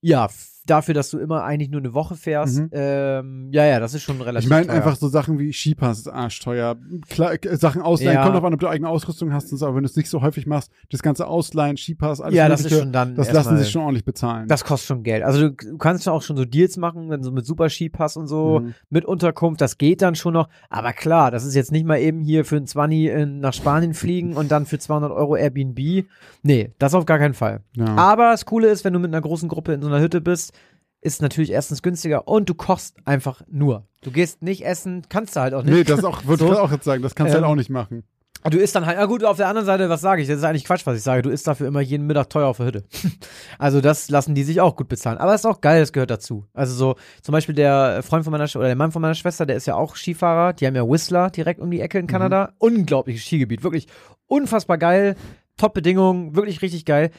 [0.00, 0.28] Ja,
[0.66, 2.58] dafür, dass du immer eigentlich nur eine Woche fährst.
[2.58, 2.68] Mhm.
[2.72, 6.08] Ähm, ja, ja, das ist schon relativ Ich meine einfach so Sachen wie Skipass ist
[6.08, 6.76] arschteuer.
[7.08, 8.22] Klar, äh, Sachen ausleihen, Ja.
[8.22, 10.46] kommt drauf an, ob du eigene Ausrüstung hast, aber wenn du es nicht so häufig
[10.46, 13.82] machst, das ganze Ausleihen, Skipass, alles Ja, das ist schon dann das lassen sich schon
[13.82, 14.48] ordentlich bezahlen.
[14.48, 15.22] Das kostet schon Geld.
[15.22, 18.16] Also du, du kannst schon auch schon so Deals machen, wenn so mit Super Skipass
[18.16, 18.74] und so, Mhm.
[18.90, 20.48] mit Unterkunft, das geht dann schon noch.
[20.70, 23.94] Aber klar, das ist jetzt nicht mal eben hier für ein 20 in, nach Spanien
[23.94, 26.06] fliegen und dann für 200 Euro Airbnb.
[26.42, 27.60] Nee, das auf gar keinen Fall.
[27.74, 27.84] ja.
[27.96, 30.52] Aber das Coole ist, wenn du mit einer großen Gruppe in so einer Hütte bist,
[31.00, 33.86] ist natürlich erstens günstiger und du kochst einfach nur.
[34.02, 35.72] Du gehst nicht essen, kannst du halt auch nicht.
[35.74, 36.52] Nee, das auch, würde So.
[36.52, 38.04] ich auch jetzt sagen, das kannst du Ähm, halt auch nicht machen.
[38.50, 40.28] Du isst dann halt, na gut, auf der anderen Seite, was sage ich?
[40.28, 41.22] Das ist eigentlich Quatsch, was ich sage.
[41.22, 42.84] Du isst dafür immer jeden Mittag teuer auf der Hütte.
[43.58, 45.18] also das lassen die sich auch gut bezahlen.
[45.18, 46.44] Aber das ist auch geil, das gehört dazu.
[46.54, 49.46] Also so, zum Beispiel der Freund von meiner, Sch- oder der Mann von meiner Schwester,
[49.46, 50.52] der ist ja auch Skifahrer.
[50.52, 52.52] Die haben ja Whistler direkt um die Ecke in Kanada.
[52.58, 53.64] Unglaubliches Skigebiet.
[53.64, 53.88] Wirklich
[54.28, 55.16] unfassbar geil.
[55.56, 56.36] Top-Bedingungen.
[56.36, 57.10] Wirklich richtig geil.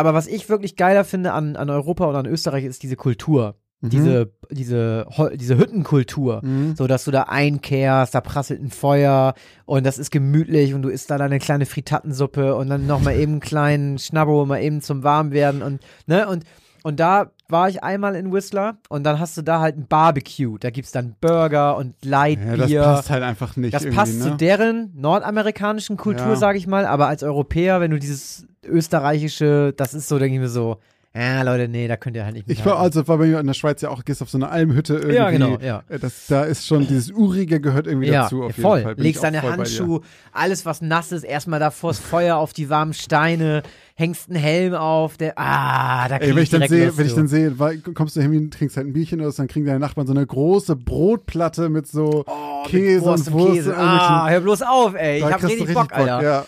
[0.00, 3.54] Aber was ich wirklich geiler finde an, an Europa und an Österreich ist diese Kultur.
[3.82, 3.88] Mhm.
[3.90, 6.40] Diese, diese, diese Hüttenkultur.
[6.44, 6.74] Mhm.
[6.76, 9.34] So, dass du da einkehrst, da prasselt ein Feuer
[9.64, 13.14] und das ist gemütlich und du isst da deine kleine Frittatensuppe und dann noch mal
[13.14, 16.44] eben einen kleinen Schnabbo, mal eben zum Warmwerden und, ne, und,
[16.82, 20.58] und da war ich einmal in Whistler und dann hast du da halt ein Barbecue.
[20.58, 22.82] Da gibt's dann Burger und Ja, das Lightbier.
[22.82, 23.72] passt halt einfach nicht.
[23.74, 24.24] Das passt ne?
[24.24, 26.36] zu deren nordamerikanischen Kultur, Ja.
[26.36, 30.40] sag ich mal, aber als Europäer, wenn du dieses österreichische, das ist so, denke ich
[30.40, 30.78] mir so,
[31.14, 33.46] Ja, Leute, nee, da könnt ihr halt nicht Ich war also war bei mir in
[33.48, 35.16] der Schweiz ja auch, gehst auf so eine Almhütte irgendwie.
[35.16, 35.82] Ja, genau, ja.
[35.88, 38.44] Äh, Das, da ist schon dieses Urige gehört irgendwie ja, dazu.
[38.44, 38.78] Auf voll.
[38.78, 38.94] jeden Fall.
[38.94, 39.42] Bin Legst ich deine.
[39.42, 40.02] Handschuhe,
[40.32, 43.64] alles was nass ist, erstmal da vors Feuer auf die warmen Steine,
[43.96, 47.06] hängst einen Helm auf, der, ah, da krieg Ey, wenn ich dann direkt sehe, wenn
[47.06, 49.80] ich dann sehe, kommst du hin, trinkst halt ein Bierchen oder so, dann kriegen deine
[49.80, 53.54] Nachbarn so eine große Brotplatte mit so Oh, mit Käse Wurst und Wurst.
[53.54, 53.70] Käse.
[53.70, 55.18] und irgendwelchen- Ah, hör bloß auf, ey.
[55.18, 56.22] Ich hab du richtig Bock, Alter.
[56.22, 56.44] Ja.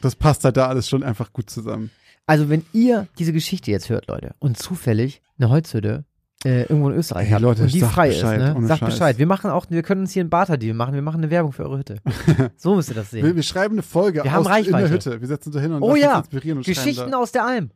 [0.00, 1.90] Das passt halt da alles schon einfach gut zusammen.
[2.26, 6.04] Also, wenn ihr diese Geschichte jetzt hört, Leute, und zufällig eine Holzhütte
[6.44, 8.66] äh, irgendwo in Österreich Ey, habt Leute, und die frei Bescheid, ist, ne?
[8.68, 8.90] Sagt Scheiß.
[8.90, 9.18] Bescheid.
[9.18, 10.94] Wir machen auch, wir können uns hier einen Barter-Deal machen.
[10.94, 11.96] Wir machen eine Werbung für eure Hütte.
[12.56, 13.24] so müsst ihr das sehen.
[13.24, 14.88] Wir, wir schreiben eine Folge Wir haben aus, in der.
[14.90, 15.20] Hütte.
[15.20, 17.70] Wir setzen uns da hin und Oh ja, inspirieren und Geschichten aus der Alm.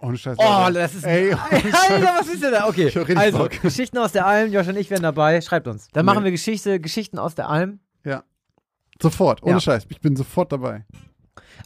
[0.00, 0.36] Ohne Scheiß.
[0.38, 0.74] Oh, Leute.
[0.74, 2.68] das ist Ey, Alter, was ist denn da?
[2.68, 3.60] Okay, also Bock.
[3.62, 4.52] Geschichten aus der Alm.
[4.52, 5.40] Josh und ich werden dabei.
[5.40, 5.88] Schreibt uns.
[5.92, 6.12] Dann Nee.
[6.12, 7.80] machen wir Geschichte, Geschichten aus der Alm.
[8.04, 8.22] ja.
[9.00, 9.60] Sofort, ohne Ja.
[9.60, 9.86] Scheiß.
[9.88, 10.84] Ich bin sofort dabei.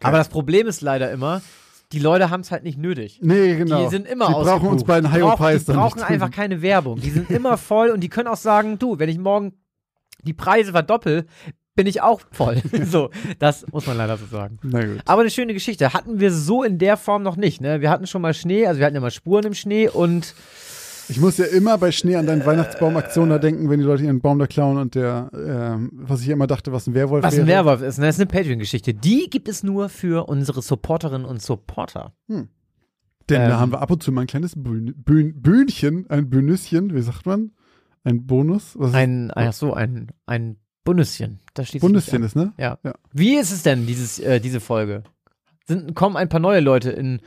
[0.03, 1.43] Aber das Problem ist leider immer,
[1.93, 3.21] die Leute haben es halt nicht nötig.
[3.23, 3.85] Nee, genau.
[3.85, 6.35] Die sind immer Die brauchen uns bei den High-Preis Die brauchen einfach tun.
[6.35, 7.01] keine Werbung.
[7.01, 9.53] Die sind immer voll und die können auch sagen, du, wenn ich morgen
[10.25, 11.27] die Preise verdoppel,
[11.75, 12.63] bin ich auch voll.
[12.85, 14.59] so, das muss man leider so sagen.
[14.63, 15.01] Na gut.
[15.05, 15.93] Aber eine schöne Geschichte.
[15.93, 17.61] Hatten wir so in der Form noch nicht.
[17.61, 17.81] Ne?
[17.81, 20.35] Wir hatten schon mal Schnee, also wir hatten ja mal Spuren im Schnee und
[21.09, 24.21] Ich muss ja immer bei Schnee an deine Weihnachtsbaumaktion da denken, wenn die Leute ihren
[24.21, 27.43] Baum da klauen und der, ähm, was ich immer dachte, was ein Werwolf was wäre.
[27.45, 27.99] ein Werwolf ist.
[27.99, 28.07] Ne?
[28.07, 28.95] Das ist eine Patreon-Geschichte.
[28.95, 32.13] Die gibt es nur für unsere Supporterinnen und Supporter.
[32.29, 32.49] Denn
[33.29, 33.49] Ähm.
[33.49, 37.03] da haben wir ab und zu mal ein kleines Bühn, Bühn, Bühnchen, ein Bünüsschen, wie
[37.03, 37.53] sagt man?
[38.05, 38.73] Ein Bonus?
[38.77, 41.39] Was ist Ein, ach so, ein, ein Bundesschen.
[41.55, 42.53] Da steht Bundesschen ist, ne?
[42.59, 42.79] Ja.
[42.83, 42.95] Ja.
[43.13, 45.05] Wie ist es denn, dieses, äh, diese Folge?
[45.67, 47.21] Sind, kommen ein paar neue Leute in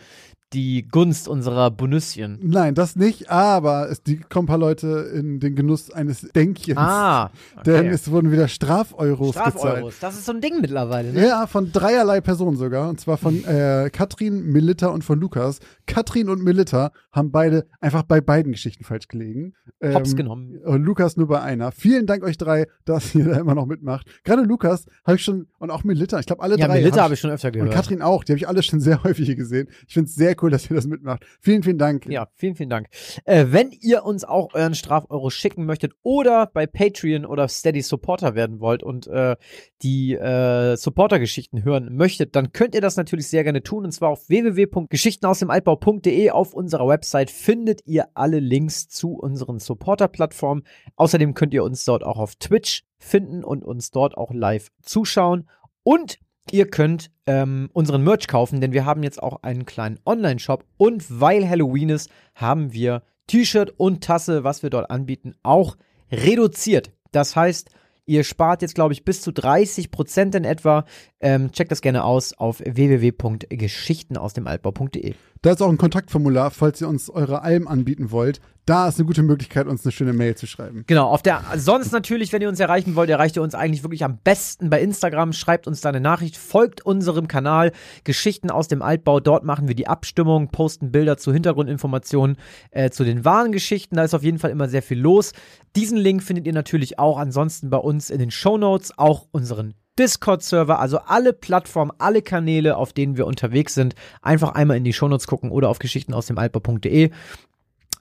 [0.56, 2.40] die Gunst unserer Bonüsschen?
[2.42, 6.78] Nein, das nicht, aber es die kommen ein paar Leute in den Genuss eines Denkchens.
[6.78, 7.30] Ah,
[7.66, 7.90] Denn okay.
[7.90, 9.54] es wurden wieder Strafeuros gezahlt.
[9.60, 10.00] Strafeuros.
[10.00, 11.28] Das ist so ein Ding mittlerweile, ne?
[11.28, 12.90] Ja, von dreierlei Personen sogar.
[12.90, 15.60] Und zwar von äh, Katrin, Melitta und von Lukas.
[15.88, 19.54] Katrin und Melitta haben beide einfach bei beiden Geschichten falsch gelegen.
[19.82, 20.60] Ähm, Hops genommen.
[20.64, 21.72] Und Lukas nur bei einer.
[21.72, 24.08] Vielen Dank euch drei, dass ihr da immer noch mitmacht.
[24.24, 26.76] Gerade Lukas habe ich schon, und auch Melitta, ich glaube alle Ja, drei.
[26.76, 27.74] Melitta hab habe ich schon öfter Und gehört.
[27.74, 29.68] Katrin auch, die habe ich alle schon sehr häufig hier gesehen.
[29.88, 31.26] Ich finde es sehr cool, dass ihr das mitmacht.
[31.42, 32.06] Vielen, vielen Dank.
[32.08, 32.88] Ja, vielen, vielen Dank.
[33.26, 38.36] Äh, wenn ihr uns auch euren Strafeuro schicken möchtet oder bei Patreon oder Steady Supporter
[38.36, 39.36] werden wollt und äh,
[39.82, 43.86] die äh, Supporter-Geschichten hören möchtet, dann könnt ihr das natürlich sehr gerne tun.
[43.86, 46.32] Und zwar auf www.geschichtenausdemaltbau.de.
[46.32, 50.64] Auf unserer Website findet ihr alle Links zu unseren Supporter-Plattformen.
[50.96, 55.50] Außerdem könnt ihr uns dort auch auf Twitch finden und uns dort auch live zuschauen.
[55.84, 56.18] Und
[56.52, 61.20] Ihr könnt ähm, unseren Merch kaufen, denn wir haben jetzt auch einen kleinen Online-Shop und
[61.20, 65.76] weil Halloween ist, haben wir T-Shirt und Tasse, was wir dort anbieten, auch
[66.12, 66.92] reduziert.
[67.12, 67.72] Das heißt,
[68.06, 70.86] ihr spart jetzt, glaube ich, bis zu 30 Prozent in etwa.
[71.20, 75.16] Ähm, checkt das gerne aus auf www.geschichtenausdemaltbau.de.
[75.42, 78.40] Da ist auch ein Kontaktformular, falls ihr uns eure Alben anbieten wollt.
[78.66, 80.86] Da ist eine gute Möglichkeit, uns eine schöne Mail zu schreiben.
[80.88, 84.04] Genau, auf der sonst natürlich, wenn ihr uns erreichen wollt, erreicht ihr uns eigentlich wirklich
[84.04, 85.34] am besten bei Instagram.
[85.34, 87.74] Schreibt uns da eine Nachricht, folgt unserem Kanal
[88.06, 89.20] Geschichten aus dem Altbau.
[89.20, 92.38] Dort machen wir die Abstimmung, posten Bilder zu Hintergrundinformationen,
[92.72, 93.98] äh, zu den wahren Geschichten.
[93.98, 95.34] Da ist auf jeden Fall immer sehr viel los.
[95.76, 99.76] Diesen Link findet ihr natürlich auch ansonsten bei uns in den Show Notes, auch unseren
[100.00, 103.94] Discord-Server, also alle Plattformen, alle Kanäle, auf denen wir unterwegs sind.
[104.24, 107.12] Einfach einmal in die Shownotes gucken oder auf geschichtenausdemaltbau.de.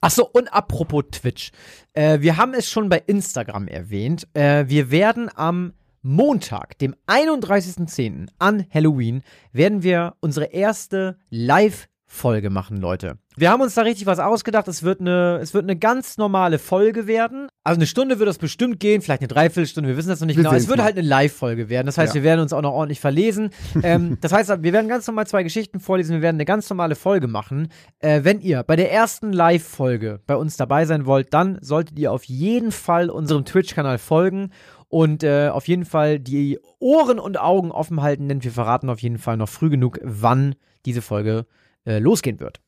[0.07, 1.51] Ach so, und apropos Twitch.
[1.95, 4.29] Äh, wir haben es schon bei Instagram erwähnt.
[4.35, 8.29] Äh, wir werden am Montag, dem 31.10.
[8.39, 11.17] an Halloween, werden wir unsere erste
[12.09, 13.19] Live-Folge machen, Leute.
[13.37, 14.69] Wir haben uns da richtig was ausgedacht.
[14.69, 17.49] Es wird eine, es wird eine ganz normale Folge werden.
[17.65, 20.37] Also eine Stunde wird es bestimmt gehen, vielleicht eine Dreiviertelstunde, wir wissen das noch nicht
[20.37, 20.55] Wir genau.
[20.55, 20.85] Es wird mal.
[20.85, 21.87] halt eine Live-Folge werden.
[21.87, 22.21] Das heißt, Ja.
[22.21, 23.51] wir werden uns auch noch ordentlich verlesen.
[23.83, 26.15] ähm, das heißt, wir werden ganz normal zwei Geschichten vorlesen.
[26.15, 27.69] Wir werden eine ganz normale Folge machen.
[27.99, 32.13] Äh, wenn ihr bei der ersten Live-Folge bei uns dabei sein wollt, dann solltet ihr
[32.13, 34.51] auf jeden Fall unserem Twitch-Kanal folgen
[34.89, 39.01] und äh, auf jeden Fall die Ohren und Augen offen halten, denn wir verraten auf
[39.01, 40.55] jeden Fall noch früh genug, wann
[40.87, 41.47] diese Folge
[41.87, 42.61] äh, losgehen wird.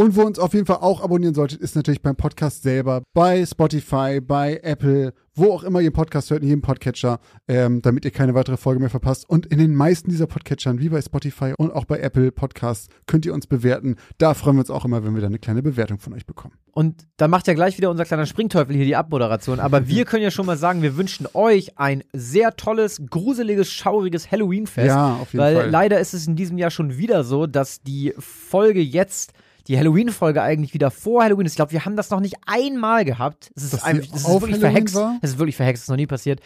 [0.00, 3.44] Und wo uns auf jeden Fall auch abonnieren solltet, ist natürlich beim Podcast selber, bei
[3.44, 8.10] Spotify, bei Apple, wo auch immer ihr Podcast hört, in jedem Podcatcher, ähm, damit ihr
[8.10, 9.28] keine weitere Folge mehr verpasst.
[9.28, 13.26] Und in den meisten dieser Podcatchern, wie bei Spotify und auch bei Apple Podcasts, könnt
[13.26, 13.96] ihr uns bewerten.
[14.16, 16.54] Da freuen wir uns auch immer, wenn wir dann eine kleine Bewertung von euch bekommen.
[16.72, 19.60] Und da macht ja gleich wieder unser kleiner Springteufel hier die Abmoderation.
[19.60, 24.30] Aber wir können ja schon mal sagen, wir wünschen euch ein sehr tolles, gruseliges, schauriges
[24.32, 24.86] Halloween-Fest.
[24.86, 25.70] Ja, auf jeden weil Fall.
[25.70, 29.34] leider ist es in diesem Jahr schon wieder so, dass die Folge jetzt,
[29.70, 31.52] die Halloween-Folge eigentlich wieder vor Halloween ist.
[31.52, 33.52] Ich glaube, wir haben das noch nicht einmal gehabt.
[33.54, 34.94] Es ist, einfach, das ist wirklich Halloween verhext.
[34.96, 35.18] war?
[35.22, 36.40] Es ist wirklich verhext, das ist noch nie passiert.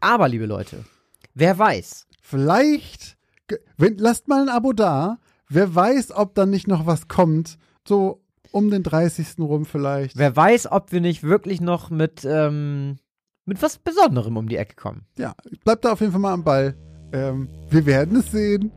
[0.00, 0.84] Aber, liebe Leute,
[1.34, 3.16] wer weiß, Vielleicht,
[3.78, 5.18] wenn, lasst mal ein Abo da.
[5.48, 7.56] Wer weiß, ob dann nicht noch was kommt,
[7.86, 9.38] So um den 30.
[9.38, 10.18] rum vielleicht.
[10.18, 12.98] Wer weiß, ob wir nicht wirklich noch mit, ähm,
[13.46, 15.06] mit was Besonderem um die Ecke kommen.
[15.16, 15.32] Ja,
[15.64, 16.74] bleibt da auf jeden Fall mal am Ball.
[17.12, 18.72] Ähm, wir werden es sehen.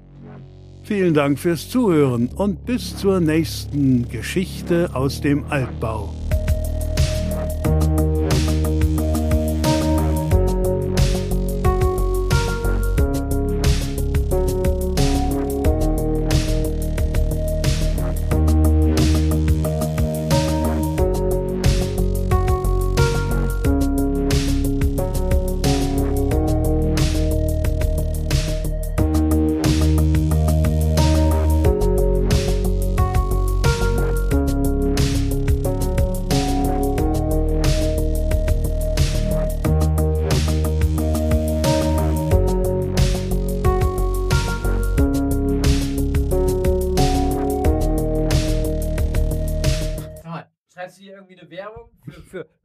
[0.83, 6.13] Vielen Dank fürs Zuhören und bis zur nächsten Geschichte aus dem Altbau.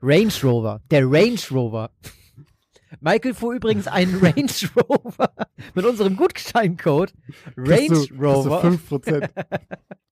[0.06, 0.80] Range Rover?
[0.90, 1.90] Der Range Rover.
[3.00, 5.32] Michael fuhr übrigens einen Range Rover
[5.74, 7.12] mit unserem Gutscheincode
[7.56, 8.62] Range Kriegst du- kriegst du Rover.
[8.62, 9.28] 5%.